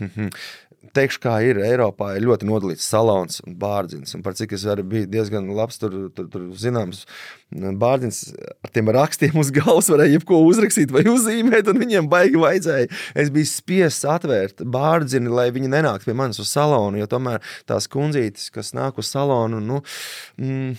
[0.95, 4.15] teikšu, kā ir Eiropā, ir ļoti nodalīts salons un bārdziņš.
[4.17, 7.03] Un par cik es arī biju diezgan labs, tur, tur, tur zināms,
[7.51, 8.21] bārdziņš
[8.65, 12.91] ar tiem rakstiem uz galvas varēja jebko uzrakstīt vai uzzīmēt, un viņiem baigi vajadzēja.
[13.17, 17.89] Es biju spiests atvērt bārdziņu, lai viņi nenāktu pie manis uz salonu, jo tomēr tās
[17.91, 19.81] kundzītes, kas nāk uz salonu, nu,
[20.41, 20.77] mm,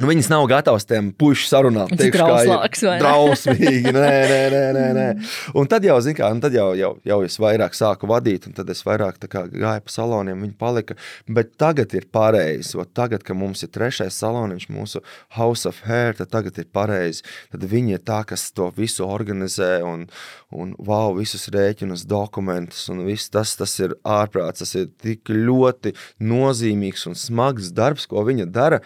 [0.00, 1.90] Nu, viņas nav gatavas tiem puikas sarunām.
[1.92, 3.02] Tas ir trauslāks, vai ne?
[3.04, 5.06] Drausmīgi, nē, nē, nē, nē, nē.
[5.60, 8.72] Un tad jau, zin kā, tad jau, jau, jau es vairāk sāku vadīt, un tad
[8.74, 10.98] es vairāk kā, gāju pa saloniem, viņi palika.
[11.30, 15.02] Bet tagad ir pareizi, jo tagad, kad mums ir trešais saloniņš, mūsu
[15.38, 17.22] House of Hair, tad tagad ir pareizi.
[17.54, 20.08] Tad viņi ir tā, kas to visu organizē un,
[20.54, 24.62] un wow, visus rēķinus, dokumentus un viss tas, tas ir ārprāts.
[24.62, 28.80] Tas ir tik ļoti nozīmīgs un smags darbs, ko viņa dara.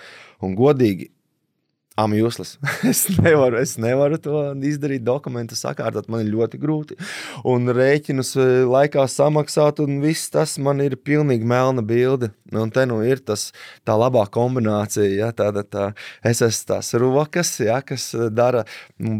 [0.44, 1.10] Un godīgi,
[1.98, 2.58] I'm useless.
[2.86, 6.06] es, nevaru, es nevaru to izdarīt, dokumentu sakārtot.
[6.06, 6.96] Man ir ļoti grūti.
[7.50, 12.30] Un rēķinus e, laikā samaksāt, un viss tas man ir pilnīgi melna bilde.
[12.54, 13.48] Un te nu ir tas,
[13.82, 15.08] tā labā kombinācija.
[15.10, 15.88] Ja, tāda, tā,
[16.22, 18.62] es esmu tās rokas, ja, kas dara,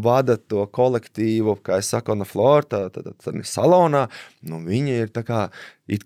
[0.05, 4.07] vada to kolektīvu, kā es saku, no flora, tā, tā, tā, tā, salonā.
[4.39, 5.49] Nu, viņi ir tā kā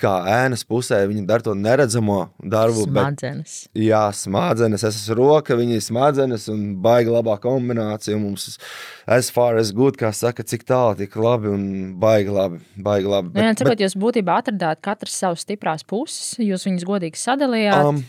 [0.01, 2.87] kā ēnas pusē viņi dara to neredzamo darbu.
[2.87, 3.55] Smadzenes.
[3.69, 4.85] Bet, jā, smadzenes.
[4.87, 8.17] Es esmu roka, viņi ir smadzenes un baigi labā kombinācija.
[8.17, 8.57] Mums
[9.05, 11.67] as far as good, kā saka, cik tālu, tik labi un
[12.01, 12.63] baigi labi.
[12.73, 13.33] Baigi labi.
[13.35, 17.91] Bet, jā, cikot, bet, jūs būtībā atradāt katrs savas stiprās puses, jūs viņus godīgi sadalījāt.
[17.91, 18.01] Um,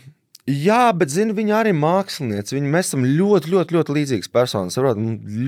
[0.45, 2.53] Jā, bet zini, viņa arī ir mākslinieca.
[2.53, 4.77] Viņa, mēs esam ļoti, ļoti, ļoti līdzīgas personas.
[4.77, 4.99] Varot,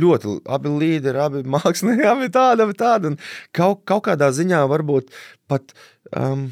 [0.02, 3.12] ļoti abi līderi, abi mākslinieki, abi tādi, abi tādi.
[3.12, 3.20] Un
[3.54, 5.14] kaut, kaut kādā ziņā varbūt
[5.52, 5.76] pat
[6.18, 6.48] um,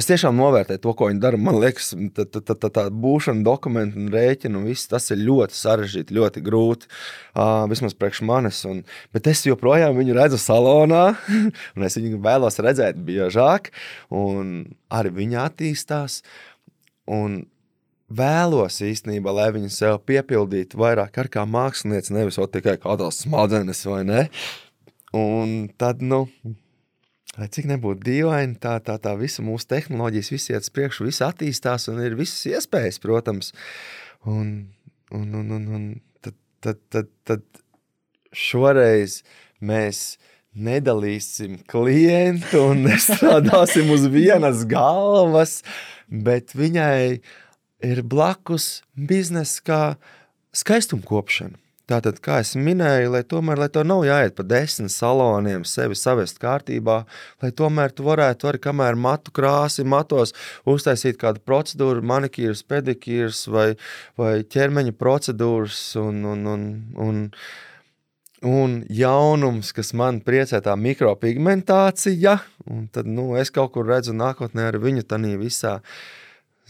[0.00, 1.36] Es tiešām novērtēju to, ko viņi dara.
[1.36, 5.20] Man liekas, tā, tā, tā, tā, tā būšana, dokumenti un rēķini un viss tas ir
[5.20, 6.88] ļoti sarežģīti, ļoti grūti.
[7.36, 8.62] Uh, vismaz priekš manis.
[8.66, 8.80] Un,
[9.12, 11.02] bet es joprojām viņu redzu salonā,
[11.76, 13.68] un es viņu vēlos redzēt biežāk.
[14.10, 16.22] Arī viņa attīstās.
[17.12, 17.42] Un
[18.12, 24.02] vēlos īstenībā, lai viņi sev piepildītu vairāk ar kā mākslinieci, nevis tikai kādās smadzenes vai
[24.08, 24.26] ne.
[25.16, 26.26] Un tad, nu,
[27.32, 31.24] Lai cik nebūtu dīvaini, tā, tā, tā visa mūsu tehnoloģijas, viss iet uz priekšu, viss
[31.24, 33.54] attīstās un ir visas iespējas, protams.
[34.28, 34.50] Un,
[35.16, 35.86] un, un, un, un
[36.20, 37.62] tad, tad, tad, tad
[38.36, 39.22] šoreiz
[39.64, 40.02] mēs
[40.54, 45.60] nedalīsim klientu un nestrādāsim uz vienas galvas,
[46.08, 47.22] bet viņai
[47.82, 49.82] ir blakus biznesa kā
[50.56, 51.58] skaistumkopšana.
[51.90, 56.38] Tātad, kā jau minēju, lai tomēr lai to nav jāiet pa desmit saloniem, sevi savest
[56.40, 57.00] kārtībā,
[57.42, 60.32] lai tomēr tu varētu arī, kamēr matu krāsi, matos
[60.68, 63.66] uztaisīt kādu procedūru, manikīrs, pedikīrs vai,
[64.16, 67.20] vai ķermeņa procedūras un, un, un, un, un
[68.90, 72.38] jaunums, kas man priecē tā mikropigmentācija,
[72.70, 75.80] un tad nu, es kaut kur redzu nākotnē ar viņu tanī visā.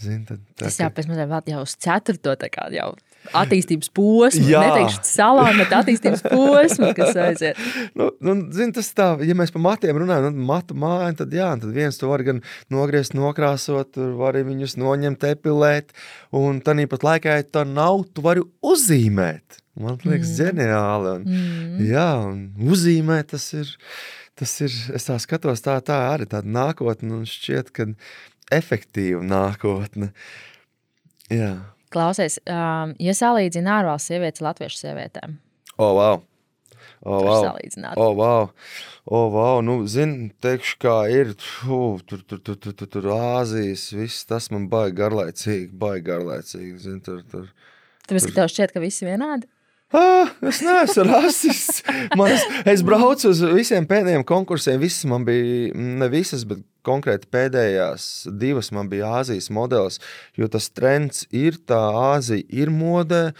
[0.03, 2.93] Zin, tad, tā, Tas jāpēc mazliet vēl jau uz ceturto tā kā jau
[3.39, 4.49] attīstības posmu.
[4.51, 7.61] Jā, neteikšu salā, bet attīstības posmu, kas aiziet.
[7.99, 11.53] nu, nu, zin, tas tā, ja mēs par matiem runājam, tad matu māju, tad jā,
[11.63, 15.95] tad viens to var gan nogriezt, nokrāsot, var arī viņus noņemt, epilēt,
[16.35, 19.62] un tad pat laikā, ja tā nav, tu vari uzzīmēt.
[19.81, 20.39] Man liekas, mm.
[20.41, 21.13] ģeniāli.
[21.13, 21.85] Un, mm.
[21.89, 23.71] Jā, un uzzīmēt tas ir,
[24.39, 27.89] tas ir, es tā skatos, tā, tā arī tāda nākotne, un šķiet, ka
[28.53, 30.11] efektīva nākotne.
[31.33, 31.55] Jā.
[31.93, 35.41] Klausies, um, ja salīdzina ārvalstu sievietes latviešu sievietēm.
[35.79, 36.23] O, oh, wow!
[37.05, 37.59] Oh, wow.
[37.97, 38.51] Oh, wow.
[39.05, 39.61] Oh, wow.
[39.65, 41.33] Nu, zin, teikšu, kā ir.
[41.67, 46.77] Uf, tur, tur, tur, tur, tur, tur Āzijas, viss tas man baigi garlaicīgi, baigi garlaicīgi.
[46.85, 47.49] Zin, tur, tur,
[48.07, 49.51] Tāpēc, ka tev šķiet, ka visi vienādi?
[49.93, 51.83] Ah, es neesmu rasists.
[52.17, 54.81] Man, es, es braucu uz visiem pēdējiem konkursiem.
[54.81, 58.09] Visas man bija, ne visas, bet konkrēti pēdējās
[58.41, 60.01] divas man bija Āzijas modelis.
[60.39, 61.81] Jo tas trends ir, tā
[62.15, 63.31] Āzija ir modē.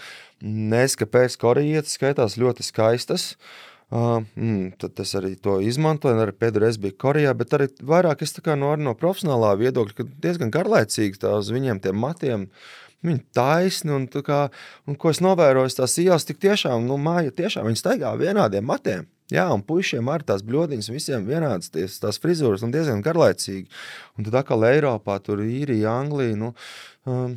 [0.43, 3.33] Nes kāpēc korejietis skaitās ļoti skaistas.
[3.33, 8.23] Uh, mm, tad es arī to izmantoju, arī pēdējā reizē biju Korejā, bet arī vairāk
[8.25, 12.71] es no, no profesionālā viedokļa, ka diezgan garlaicīgi tā uz viņiem tiem matiem uh,
[13.03, 14.45] Viņi taisni, un, kā,
[14.87, 19.09] un ko es novēroju, tās ielas tik tiešām, nu, māja tiešām viņi staigā vienādiem matiem.
[19.31, 23.67] Jā, un puišiem arī tās bludiņas, visiem vienādas ties, tās frizūras, un diezgan garlaicīgi.
[24.15, 26.37] Un tad atkal Eiropā, tur īrija, Anglija.
[26.39, 26.53] Nu,
[27.09, 27.35] um,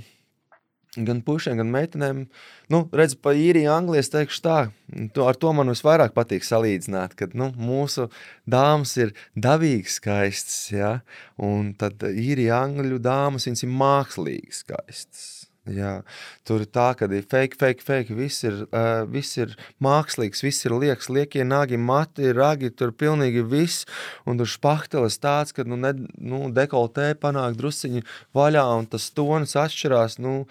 [1.05, 2.25] gan pušiem, gan meitenēm.
[2.73, 4.57] Nu, redz, pa īriju, Angliju es teikšu tā,
[5.15, 8.09] to, ar to man visvairāk patīk salīdzināt, kad nu, mūsu
[8.49, 10.93] dāmas ir dabīgi skaistas, ja?
[11.37, 15.36] un tad īrija, Angļu dāmas, viņas ir mākslīgi skaistas.
[15.67, 16.05] Jā,
[16.47, 18.15] tur ir tā, ka ir fake, fake, fake.
[18.15, 23.43] Viss ir, uh, viss ir mākslīgs, viss ir liekas, liekie nagi, mati, ragi, tur pilnīgi
[23.43, 23.87] viss.
[24.31, 25.91] Un tur spaktelis tāds, ka nu, ne,
[26.23, 28.05] nu, dekoltē panāk drusciņi
[28.37, 30.21] vaļā, un tas tonis atšķirās.
[30.23, 30.45] Nu,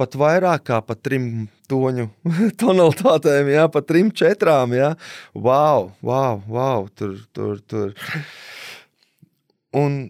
[0.00, 2.08] pat vairāk kā pa trim toņu
[2.62, 4.72] tonalitātēm, jā, pa trim, četrām.
[4.78, 4.94] Jā.
[5.36, 7.92] Wow, wow, wow, tur, tur, tur.
[9.76, 10.04] Un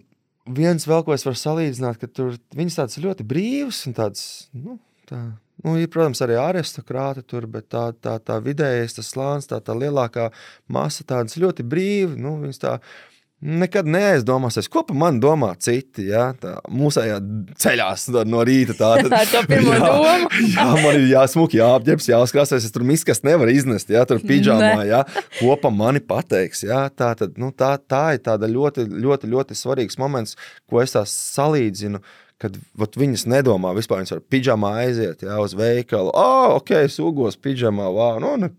[0.45, 4.25] viens vēl, ko es varu salīdzināt, ka tur viņas tādas ļoti brīvas un tādas,
[4.55, 4.77] nu,
[5.09, 5.21] tā,
[5.63, 10.29] nu, ir, protams, arī aristokrāti tur, bet tā, tā, tā vidējais, slānis, tā, tā lielākā
[10.67, 12.77] masa tādas ļoti brīvi, nu, viņas tā
[13.43, 16.05] Nekad neaizdomāsies, ko par mani domā citi.
[16.07, 16.29] Ja?
[16.39, 17.17] Tā, mūsējā
[17.59, 18.75] ceļās no rīta.
[18.79, 20.29] Tā, tad, tā ir pirmā jā, doma.
[20.53, 22.69] jā, man ir jāsmuk, jāapģērbs, jāskrāsēs.
[22.69, 24.85] Es tur miskas nevaru iznest, ja tur pidžamā.
[24.87, 25.03] Ja?
[25.41, 26.63] Ko pa mani pateiks.
[26.63, 26.85] Ja?
[26.87, 30.39] Tā, tad, nu, tā, tā ir tāda ļoti, ļoti, ļoti svarīgs moments,
[30.71, 31.99] ko es tā salīdzinu.
[32.39, 36.11] Kad vat, viņas nedomā, vispār viņas var pidžamā aiziet ja, uz veikalu.
[36.15, 37.91] Oh, ok, es ugos pidžamā.
[37.91, 38.51] Wow, nu, ne,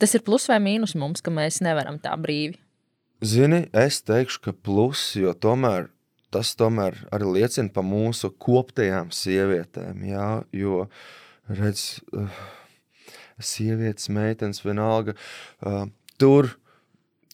[0.00, 2.58] Tas ir plus vai mīnus mums, ka mēs nevaram tā brīvi
[3.22, 5.90] Zini, es teikšu, ka plus, jo tomēr
[6.34, 10.02] tas tomēr arī liecina par mūsu koptajām sievietēm.
[10.08, 10.86] Jā, jo,
[11.46, 12.40] redz, uh,
[13.38, 15.14] sievietes, meitenes, vienalga,
[15.62, 15.86] uh,
[16.18, 16.56] tur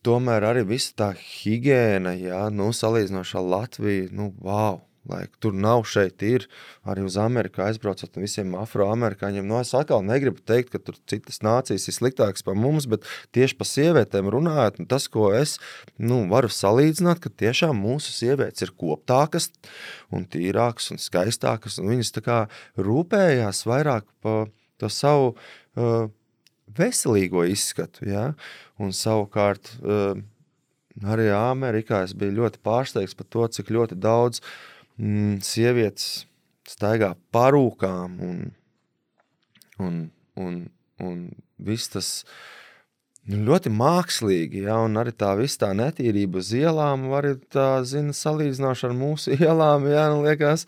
[0.04, 4.82] tomēr arī visa tā higiēna, jā, nu, salīdzinoši ar Latviju, nu, wow!
[5.08, 6.44] Lai tur nav šeit, ir
[6.84, 9.46] arī uz Ameriku aizbraucot no visiem afroamerikāņiem.
[9.48, 13.56] Nu, es atkal negribu teikt, ka tur citas nācijas ir sliktākas par mums, bet tieši
[13.56, 15.56] par sievietēm runājot, nu, tas, ko es
[15.96, 19.48] nu, varu salīdzināt, ka tiešām mūsu sievietes ir koptākas
[20.12, 22.12] un tīrākas un skaistākas, un viņas
[22.76, 26.10] rūpējās vairāk par to savu uh,
[26.76, 28.26] veselīgo izskatu, ja?
[28.76, 30.12] un savukārt uh,
[31.08, 34.52] arī Amerikā es biju ļoti pārsteigts par to, cik ļoti daudz uh,
[35.00, 36.24] mm, sievietes
[36.68, 38.40] staigā parūkām un,
[39.82, 40.00] un,
[40.38, 40.58] un,
[41.02, 41.22] un
[41.60, 42.10] viss tas
[43.30, 48.14] nu, ļoti mākslīgi, ja, un arī tā viss tā netīrība uz ielām var tā, zina,
[48.16, 50.66] salīdzināšana ar mūsu ielām, ja, nu, liekas,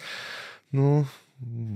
[0.75, 1.03] nu,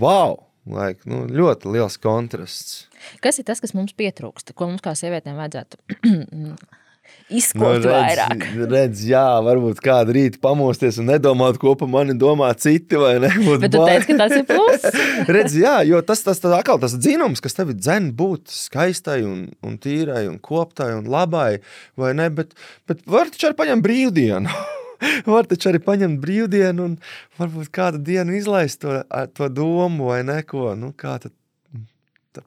[0.00, 0.42] wow!
[0.66, 2.88] Like, nu, ļoti liels kontrasts.
[3.22, 5.78] Kas ir tas, kas mums pietrūkst, ko mums kā sievietēm vajadzētu
[7.28, 8.44] izkopot nu, redz, vairāk?
[8.70, 12.98] Redz, jā, varbūt kādu rītu pamosties un nedomāt, ko par mani domā citi.
[12.98, 15.02] Bet tu teici, ka tas ir pluss.
[15.36, 19.46] redz, jā, jo tas, tas, tas, atkal, tas dzinums, kas tevi dzen būt skaistai un,
[19.66, 21.60] un tīrai un koptai un labai,
[21.98, 22.30] vai ne?
[22.34, 22.56] Bet,
[22.88, 24.58] bet var taču arī paņemt brīvdienu.
[25.36, 26.94] var taču arī paņemt brīvdienu un
[27.40, 29.00] varbūt kādu dienu izlaist to,
[29.36, 30.72] to domu vai neko.
[30.78, 31.34] Nu, kā tad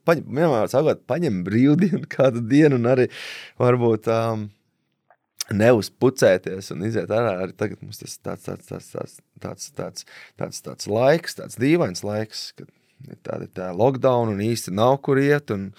[0.08, 3.08] paņem, vienmēr sakot, paņem brīvdienu kādu dienu un arī
[3.62, 4.48] varbūt um,
[5.56, 7.38] neuzpucēties un iziet ārā.
[7.46, 10.06] Arī tagad mums tas tāds, tāds, tāds, tāds, tāds, tāds,
[10.40, 12.70] tāds, tāds laiks, tāds dīvains laiks, kad
[13.08, 15.54] ir tāda tā lockdown un īsti nav kur iet.
[15.56, 15.70] Un,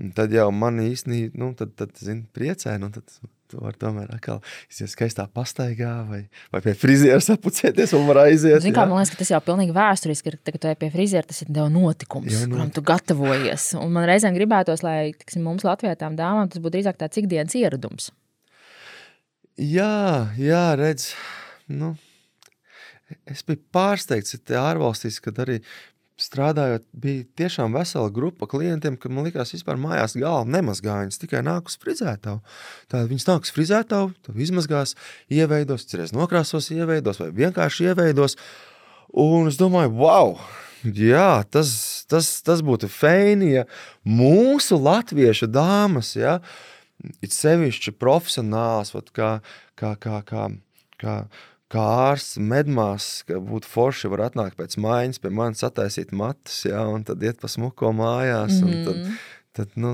[0.00, 3.06] un tad jau man īstenībā, nu, tad, tad zini, priecē, nu, tad
[3.52, 4.40] tu vari tomēr atkal
[4.72, 6.22] iziet skaistā pastaigā vai,
[6.54, 8.62] vai pie friziera sapucēties un var aiziet.
[8.64, 11.26] Zini, kā, man liekas, ka tas jau pilnīgi vēsturiski ir, kad tu ej pie friziera,
[11.28, 13.72] tas ir tev notikums, jā, kuram tu gatavojies.
[13.80, 18.10] Un man reizēm gribētos, lai tiksim, mums latvietām dāmām tas būtu drīzāk tāds ikdienas ieradums.
[19.60, 21.10] Jā, jā, redz,
[21.68, 21.92] nu,
[23.28, 25.60] es biju pārsteigts, ka ārvalstīs, kad arī
[26.22, 31.00] strādājot, bija tiešām vesela grupa klientiem, ka man likās, vispār mājās galva nemazgā.
[31.04, 32.40] Viņas tikai nāk uz frizētavu.
[32.92, 34.96] Tad viņas nāk uz frizētavu, tad izmazgās,
[35.32, 38.38] ieveidos, cerēs nokrāsos, ieveidos vai vienkārši ieveidos.
[39.12, 40.36] Un es domāju, wow!
[40.82, 41.70] Jā, tas,
[42.10, 43.62] tas, tas būtu feini, ja
[44.02, 46.40] mūsu latviešu dāmas, ja,
[47.22, 49.36] it sevišķi profesionāls, kā,
[49.78, 50.48] kā, kā, kā,
[50.98, 51.14] kā
[51.72, 56.84] kā ārsts, medmās, ka būtu forši var atnākt pēc mājas, pie manis attaisīt matus, ja,
[56.88, 58.60] un tad iet pa smuko mājās.
[58.60, 58.84] Mm -hmm.
[58.86, 59.20] Tad, mhm.
[59.58, 59.92] tad, nu,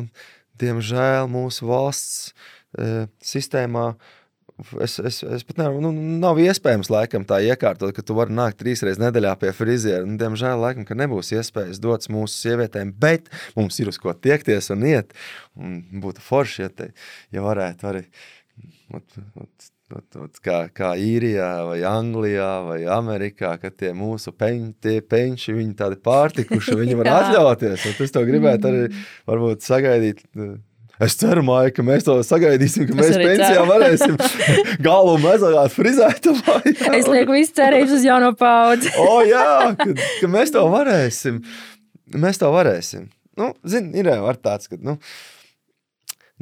[0.58, 2.32] diemžēl mūsu valsts
[2.78, 3.92] e, sistēmā
[4.82, 8.58] es, es, es pat nevaru, nu, nav iespējams laikam tā iekārtot, ka tu vari nākt
[8.62, 10.04] trīs reizes nedēļā pie friziera.
[10.06, 14.70] Nu, diemžēl laikam, ka nebūs iespējas dots mūsu sievietēm, bet mums ir uz ko tiekties
[14.74, 15.14] un iet.
[15.58, 16.90] Un būtu forši, ja, te,
[17.34, 18.04] ja varētu arī
[18.94, 19.70] ot, ot,
[20.44, 25.96] Kā, kā īrijā, vai Anglijā, vai Amerikā, kad tie mūsu peņ, tie peņši, viņi tādi
[26.04, 27.86] pārtikuši, viņi var atļauties.
[28.04, 29.06] Es to gribētu arī mm.
[29.30, 30.20] varbūt sagaidīt.
[31.00, 33.66] Es ceru, Maija, ka mēs to sagaidīsim, ka es mēs pensijā ceru.
[33.70, 34.16] varēsim
[34.88, 36.28] galvu mazāk frizēt.
[36.98, 38.92] es lieku visu cerības uz jauno paudzi.
[38.98, 41.40] o, oh, jā, ka, ka mēs to varēsim.
[42.18, 43.08] Mēs to varēsim.
[43.38, 44.98] Nu, zin, ir jau tāds, ka nu,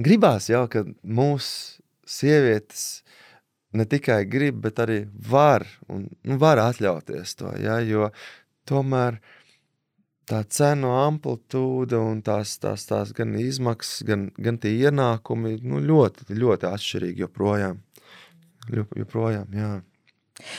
[0.01, 1.77] gribās jau, ka mūsu
[2.09, 3.05] sievietes
[3.77, 5.01] ne tikai grib, bet arī
[5.31, 7.53] var, un, nu, var atļauties to.
[7.63, 8.11] Ja, jo
[8.69, 9.21] tomēr
[10.27, 16.31] tā cenu amplitūda un tās, tās, tās gan izmaksas, gan, gan tie ienākumi nu, ļoti,
[16.35, 17.83] ļoti atšķirīgi joprojām.
[18.73, 19.77] joprojām jā.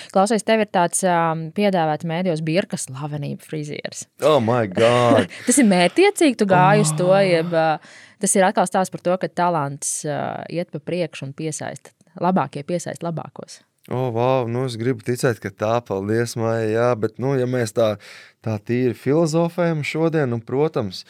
[0.09, 4.07] Klausies, tev ir tāds um, piedāvāts mēdījos, birka slavenība frizieris.
[4.25, 5.27] Oh, my God!
[5.47, 6.87] tas ir mērķiecīgi, tu gāji oh.
[6.87, 10.81] uz to, jeb uh, tas ir atkal stāsts par to, ka talants uh, iet pa
[10.81, 11.93] priekšu un piesaista
[12.23, 13.61] labākie piesaist labākos.
[13.87, 17.45] O, oh, wow, nu es gribu ticēt, ka tā, paldies, Maija, jā, bet, nu, ja
[17.47, 17.93] mēs tā,
[18.43, 21.05] tā tīri filozofējam šodien, nu, protams,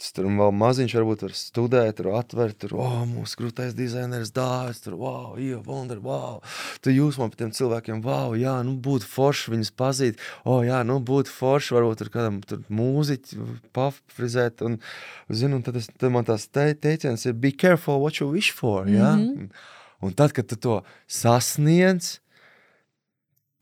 [0.00, 4.80] tas tur vēl maziņš varbūt var studēt, tur atvert, tur, oh, mūsu krūtais dizaineris dāvis,
[4.86, 6.40] tur, wow, Ieva Wonder, wow,
[6.80, 10.64] tu jūs man par tiem cilvēkiem, wow, jā, nu, būtu forši viņus pazīt, o, oh,
[10.64, 13.44] jā, nu, būtu forši, varbūt tur kādam tur mūziķi
[13.76, 14.80] pafrizēt, un,
[15.28, 18.56] zinu, un tad, es, tad man tās te, teiciens ir, be careful what you wish
[18.56, 19.74] for, jā, mm -hmm.
[20.04, 22.16] Un tad, kad tu to sasniedz,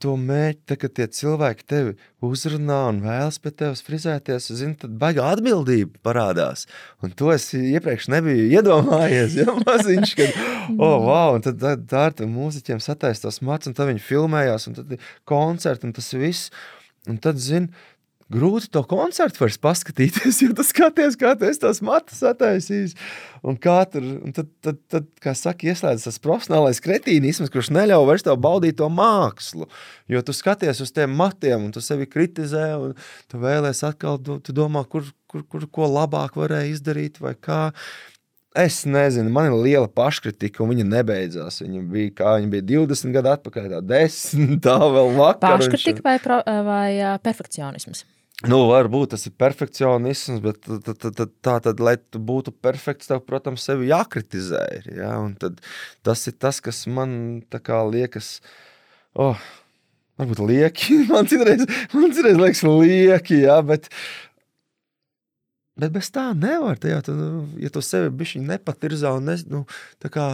[0.05, 4.97] to mērķi, tad, kad tie cilvēki tevi uzrunā un vēlas pie tevis frizēties, zini, tad
[5.01, 6.67] baigā atbildība parādās.
[7.05, 10.39] Un to es iepriekš nebiju iedomājies, ja maziņš, kad,
[10.75, 14.81] oh, wow, un tad tā, ar mūziķiem sataist tos mats, un tad viņi filmējās, un
[14.81, 14.97] tad
[15.29, 16.53] koncerti, un tas viss.
[17.05, 17.69] Un tad, zini,
[18.33, 22.95] grūti to koncertu vairs paskatīties, jo tu skaties, kā esi tās matus attaisījis.
[23.45, 28.09] Un kā tur, un tad, tad, tad, kā saka, ieslēdzas tas profesionālais kretīnisms, kurš neļauj
[28.09, 29.69] vairs tev baudīt to mākslu.
[30.09, 32.97] Jo tu skaties uz tiem matiem, un tu sevi kritizē, un
[33.29, 37.69] tu vēlēs atkal, tu, tu domā, kur, kur, kur, ko labāk varēja izdarīt, vai kā.
[38.55, 41.59] Es nezinu, man ir liela paškritika, un viņa nebeidzās.
[41.65, 45.59] Viņa bija, kā viņa bija 20 gadu atpakaļ, tā 10, tā vēl vakar.
[45.59, 48.05] Paškritika vai, pro, vai perfekcionisms?
[48.43, 53.07] Nu, varbūt tas ir perfekcionisms, bet tā, tā, tā, tā tad, lai tu būtu perfekts,
[53.07, 54.65] tev, protams, sevi jākritizē.
[54.91, 55.13] Ja?
[55.23, 55.61] Un tad
[56.03, 57.45] tas ir tas, kas man
[57.95, 58.41] liekas,
[59.15, 59.39] oh,
[60.19, 60.99] varbūt lieki.
[61.13, 61.63] Man citreiz,
[61.95, 63.87] man citreiz liekas, lieki, jā, bet,
[65.79, 66.83] bet bez tā nevar.
[66.83, 69.63] Tajā, tu, nu, ja tu sevi bišķi nepatirzā un ne, nu,
[70.11, 70.27] kā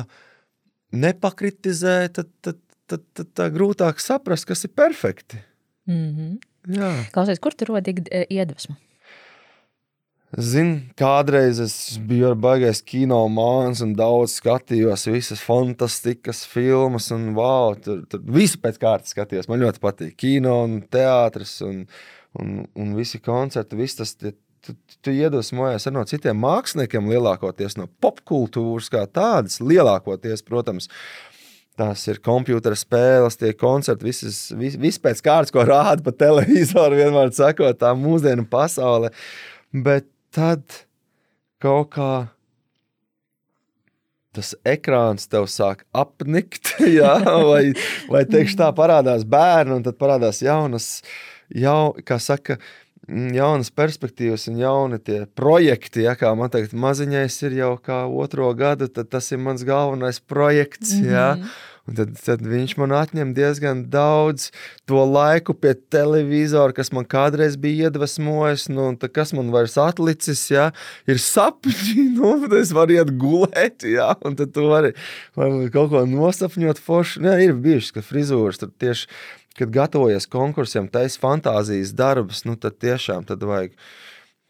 [0.97, 5.45] nepakritizē, tad, tad, tad, tad tā grūtāk saprast, kas ir perfekti.
[5.91, 6.39] Mm -hmm.
[6.77, 6.93] Jā.
[7.13, 8.77] Klausies, kur tu rodi eh, iedvesmu?
[10.31, 11.73] Zinu, kādreiz es
[12.07, 18.23] biju ar baigais kino mākslas, un daudz skatījos visas fantastikas filmas, un wow, tur, tur
[18.23, 19.49] visu pēc kārtas skatījos.
[19.51, 21.83] Man ļoti patīk kino un teātris, un,
[22.39, 23.81] un, un visi koncerti.
[23.81, 24.31] Viss tas, tie,
[24.63, 30.87] tu, tu iedvesmojies no citiem māksliniekiem, lielākoties no popkultūras, kā tādas, lielākoties, protams.
[31.79, 36.99] Tās ir kompjutora spēles, tie koncerti, visas, vis, viss pēc kārtas, ko rāda pa televizoru,
[37.01, 39.13] vienmēr sakot, tā mūsdienu pasaule.
[39.71, 40.65] Bet tad
[41.63, 42.13] kaut kā
[44.37, 47.73] tas ekrāns tev sāk apnikt, jā, vai,
[48.11, 51.01] vai teikšu, tā parādās bērni, un tad parādās jaunas,
[51.51, 52.61] jau, kā saka,
[53.35, 56.05] jaunas perspektīvas un jauni tie projekti.
[56.07, 60.21] Ja, kā man teikt, maziņais ir jau kā otro gadu, tad tas ir mans galvenais
[60.21, 60.95] projekts.
[60.95, 61.13] Mm -hmm.
[61.13, 61.37] ja.
[61.89, 64.51] Un tad, tad viņš man atņem diezgan daudz
[64.87, 68.69] to laiku pie televizora, kas man kādreiz bija iedvesmojis.
[68.71, 70.71] Nu, kas man vairs atlicis, ja,
[71.11, 72.07] ir sapņi.
[72.21, 74.93] Nu, es varu iet gulēt, ja, un tad tu vari,
[75.39, 76.79] vari kaut ko nosapņot.
[76.85, 77.23] Forši.
[77.25, 79.09] Ja, ir bijušas, ka frizūras tur tieši
[79.61, 83.77] kad gatavojies konkursiem, taisa fantāzijas darbus, nu, tad tiešām tad vajag.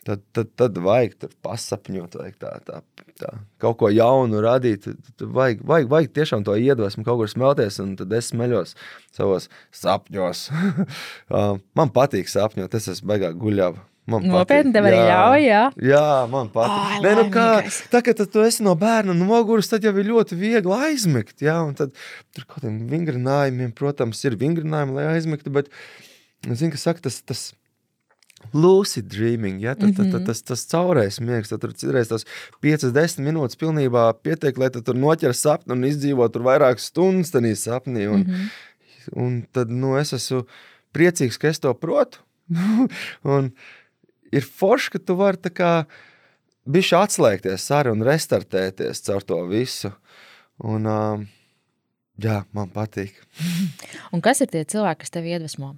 [0.00, 2.78] Tad, tad, tad vajag tur pasapņot, vajag tā, tā,
[3.20, 4.86] tā, kaut ko jaunu radīt.
[4.88, 8.72] Tad vajag, vajag, vajag tiešām to iedvesmu, kaut kur smelties, un tad es smeļos
[9.12, 10.46] savos sapņos.
[11.76, 13.34] Man patīk sapņot, es esmu baigā
[14.18, 14.40] guļava.
[14.42, 15.62] Nopietni, tev arī ļauj, jā?
[15.92, 16.02] Jā,
[16.32, 16.96] man patīk.
[16.96, 17.46] Oh, Nē, nu kā,
[17.92, 21.74] tā, kad tu esi no bērna noguris, tad jau ir ļoti viegli aizmigt, jā, un
[21.78, 21.94] tad
[22.34, 25.70] tur kaut kādiem vingrinājumiem, protams, ir vingrinājumi, lai aizmigtu, bet,
[26.48, 27.52] zinu, ka saka, tas, tas
[28.52, 29.96] lucid dreaming, ja, tad, mm -hmm.
[29.96, 32.24] tad, tad, tas, tas caurējs miegs, tad tur citreiz tas
[32.62, 37.52] 5-10 minūtes pilnībā pietiek, lai tu tur noķer sapni un izdzīvo tur vairākas stundas tanī
[37.54, 38.48] sapnī, un, mm -hmm.
[39.12, 40.46] un tad, nu, es esmu
[40.92, 42.18] priecīgs, ka es to protu,
[43.34, 43.52] un,
[44.34, 45.72] ir forši, ka tu vari tā kā
[46.70, 49.92] bišķi atslēgties arī un restartēties caur to visu.
[50.60, 51.22] Un, uh,
[52.20, 53.16] jā, man patīk.
[54.14, 55.74] un kas ir tie cilvēki, kas tev iedvesmo?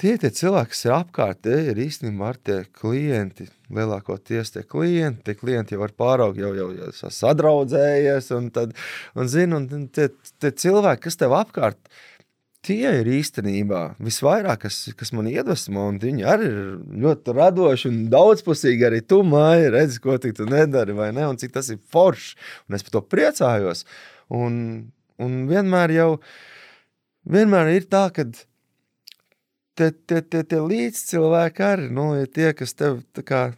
[0.00, 3.44] Tie ir cilvēki, kas ir apkārt, tie ir īstenībā tie klienti.
[3.72, 8.30] Lielākoties tie klienti, tie klienti jau var pāraugt, jau, jau, jau sadraudzējies.
[8.34, 8.72] Un, tad,
[9.14, 10.08] un, zin, un tie,
[10.42, 12.21] tie cilvēki, kas tev apkārt ir
[12.62, 15.88] tie ir īstenībā visvairāk, kas, kas man iedvesmo.
[16.02, 16.62] Viņi arī ir
[17.04, 18.86] ļoti radoši un daudzpusīgi.
[18.88, 22.36] Arī tu māji redzi, ko tu nedari, vai ne, un cik tas ir forši.
[22.68, 23.84] Un es par to priecājos.
[24.32, 24.54] Un,
[25.22, 26.10] un vienmēr jau
[27.28, 28.26] vienmēr ir tā, ka
[29.78, 33.52] tie, tie, tie, tie līdzcilvēki arī nu, ir tie, kas tev kā,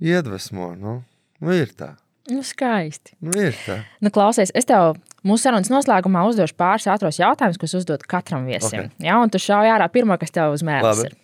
[0.00, 0.72] iedvesmo.
[0.78, 1.00] Nu,
[1.40, 1.94] nu, ir tā.
[2.28, 3.14] Nu, skaisti.
[3.24, 3.80] Nu, ir tā.
[4.04, 8.90] Nu, klausies, es tev mūsu sarunas noslēgumā uzdošu pāris ātros jautājumus, kas uzdod katram viesim.
[8.90, 9.06] Okay.
[9.08, 11.16] Ja, un tu šauj ārā pirmo, kas tev uz mēles ir.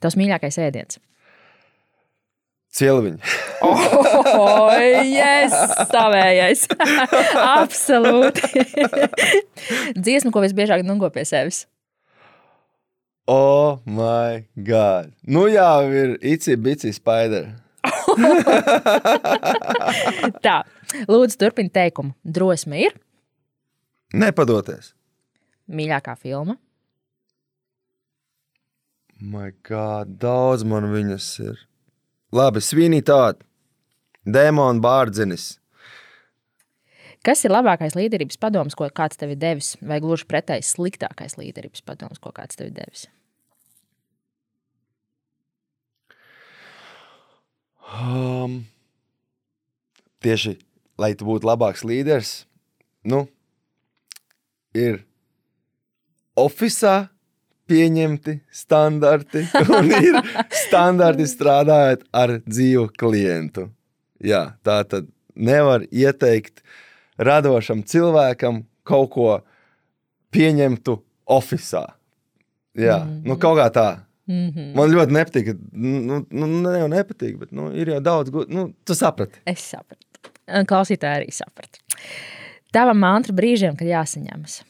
[0.00, 1.00] Tavs mīļākais ēdiens.
[2.78, 3.36] Cieliņš.
[3.64, 4.72] oh,
[5.02, 5.54] yes,
[5.88, 6.66] savējais.
[7.58, 8.64] Absolūti.
[10.04, 11.64] Dziesmu, ko visbiežāk nungo pie sevis.
[13.28, 15.12] Oh, my God.
[15.28, 17.50] Nu jau ir Itzi Bici Spider.
[20.46, 20.56] Tā,
[21.10, 22.14] lūdzu, turpini teikumu.
[22.24, 22.96] Drosme ir.
[24.16, 24.94] Nepadoties.
[25.68, 26.56] Mīļākā filma.
[29.18, 31.64] My God, daudz man viņas ir.
[32.32, 33.42] Labi, svīnī tāda.
[34.28, 35.56] Dēmona bārdzenis.
[37.26, 41.82] Kas ir labākais līderības padoms, ko kāds tev ir devis, vai gluži pretēji sliktākais līderības
[41.84, 43.08] padoms, ko kāds tev ir devis?
[47.88, 48.60] Um,
[50.20, 50.58] tieši,
[51.00, 52.32] lai tu būtu labāks līderis,
[53.08, 53.24] nu,
[54.76, 55.00] ir
[56.38, 57.08] oficiālā
[57.68, 59.44] pieņemti standarti
[59.76, 60.18] un ir
[60.64, 63.68] standarti strādājot ar dzīvu klientu.
[64.24, 65.08] Jā, tā tad
[65.38, 66.62] nevar ieteikt
[67.20, 69.28] radošam cilvēkam kaut ko
[70.34, 70.96] pieņemtu
[71.28, 71.94] oficiālā.
[72.78, 73.22] Jā, mm -hmm.
[73.28, 73.88] nu kaut kā tā.
[74.28, 74.72] Mm -hmm.
[74.76, 75.54] Man ļoti nepatīk.
[75.72, 79.40] Nu, nu, ne jau nepatīk, bet nu, ir jau daudz, nu, tu saprati.
[79.46, 80.04] Es sapratu.
[80.68, 81.78] Klausītāji arī saprata.
[82.72, 84.62] Tava mantra brīžiem, kad jāsaņemas.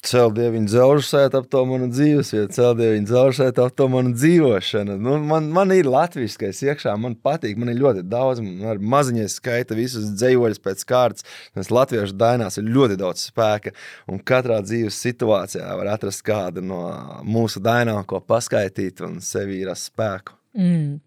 [0.00, 4.96] Celdieviņa dzelžu sēt ap to manu dzīvesvietu, celdieviņa dzelžu sēt ap to manu dzīvošanu.
[4.96, 9.36] Nu, man, man ir latviskais iekšā, man patīk, man ir ļoti daudz, man ar maziņais
[9.42, 11.28] skaita visus dzējoļus pēc kārtas.
[11.58, 13.74] Mēs latviešu dainās ir ļoti daudz spēka,
[14.08, 16.80] un katrā dzīves situācijā var atrast kādu no
[17.20, 20.38] mūsu dainām, ko paskaitīt un sevi ir spēku.
[20.56, 21.00] Mm.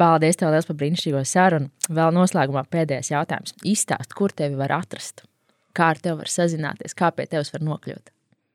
[0.00, 1.70] Paldies tev liels par brīnišķīgo sarunu.
[1.92, 3.54] Vēl noslēgumā pēdējais jautājums.
[3.62, 5.22] Izstāst, kur tevi var atrast?
[5.76, 8.12] Kā ar tevi var sazināties, kā pie tevis var nokļūt.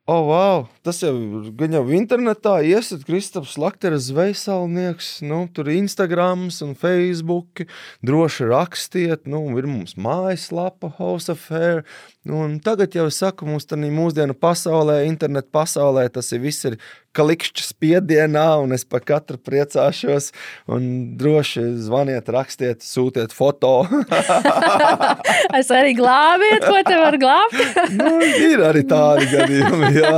[0.08, 0.62] Oh, wow.
[0.80, 1.12] Tas jau
[1.52, 7.66] gan jau internetā iesat Kristaps Lakteres zvejsalnieks, nu, tur Instagrams un Facebook,
[8.00, 11.84] droši rakstiet, nu, ir mums mājaslapa House nu,
[12.34, 16.78] un tagad jau es saku, mums tādā mūsdienu pasaulē, internetu pasaulē, tas ir viss ir
[17.18, 20.30] klikšķi spiedienā, un es par katru priecāšos.
[21.18, 23.72] Droši zvaniet, rakstiet, sūtiet foto.
[25.58, 27.58] es arī glābiet, ko te var glābt.
[27.98, 29.90] nu, ir arī tādi gadījumi.
[29.98, 30.14] Jā.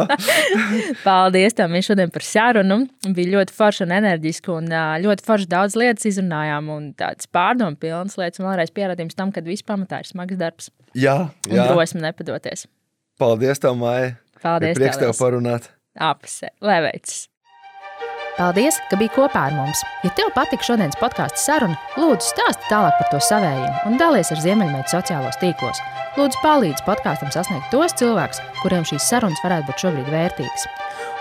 [1.06, 2.82] Paldies tev šodien par sarunu.
[3.16, 4.68] Bija ļoti forši un enerģiski, un
[5.06, 9.44] ļoti forši daudz lietas izrunājām, un tādas pārdomu pilnas lietas, un vēlreiz pierādījums tam, ka
[9.46, 10.70] viss pamatā ir smags darbs.
[10.98, 11.54] Jā, jā.
[11.54, 12.66] Un drosme nepadoties.
[13.20, 14.16] Paldies, tev, Maija.
[14.40, 14.78] Paldies.
[14.78, 15.68] Prieks tev parunāt
[16.00, 17.26] apse, lai veicas!
[18.38, 19.82] Paldies, ka biji kopā ar mums!
[20.04, 24.40] Ja tev patika šodienas podkāstu saruna, lūdzu stāsti tālāk par to savējiem un dalies ar
[24.40, 25.82] Ziemeļmeitu sociālos tīklos.
[26.16, 30.66] Lūdzu, palīdzi podkāstam sasniegt tos cilvēkus, kuriem šīs sarunas varētu būt šobrīd vērtīgas.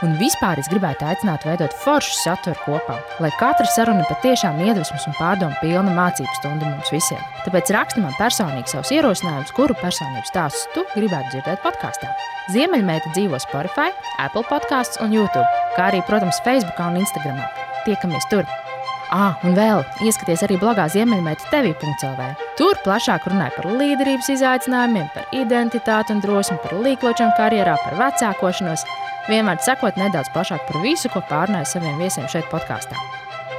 [0.06, 5.18] Un vispār es gribētu aicināt veidot foršu saturu kopā, lai katra saruna patiešām iedvesmas un
[5.18, 7.20] pārdomu pilna mācību stunda mums visiem.
[7.44, 12.16] Tāpēc raksti man personīgi savus ierosinājumus, kuru personību stāstus tu gribētu dzirdēt podkāstā.
[12.56, 13.92] Ziemeļmeita dzīvo Spotify,
[14.24, 17.44] Apple podkāstos un YouTube, kā arī, protams, Facebook un Instagram.
[17.84, 18.48] Tiekamies tur!
[19.10, 22.28] Ah, un vēl ieskaties arī blogā Ziemeļmeita TV.CLV.
[22.60, 28.86] Tur plašāk runāja par līderības izaicinājumiem, par identitāti un drosmi, par līkločiem karjerā, par vecākošanos.
[29.30, 32.98] Vienmēr sakot nedaudz plašāk par visu, ko pārnāju saviem viesiem šeit podkāstā.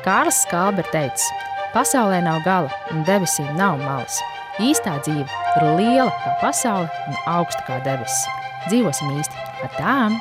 [0.07, 1.27] Kārlis Skalbe ir teicis,
[1.75, 4.23] pasaulē nav gala un debesīm nav malas.
[4.63, 8.29] Īstā dzīve ir liela kā pasaule un augsta kā debesis
[8.69, 9.49] dzīvosim īsti.
[9.65, 10.21] Ar tām!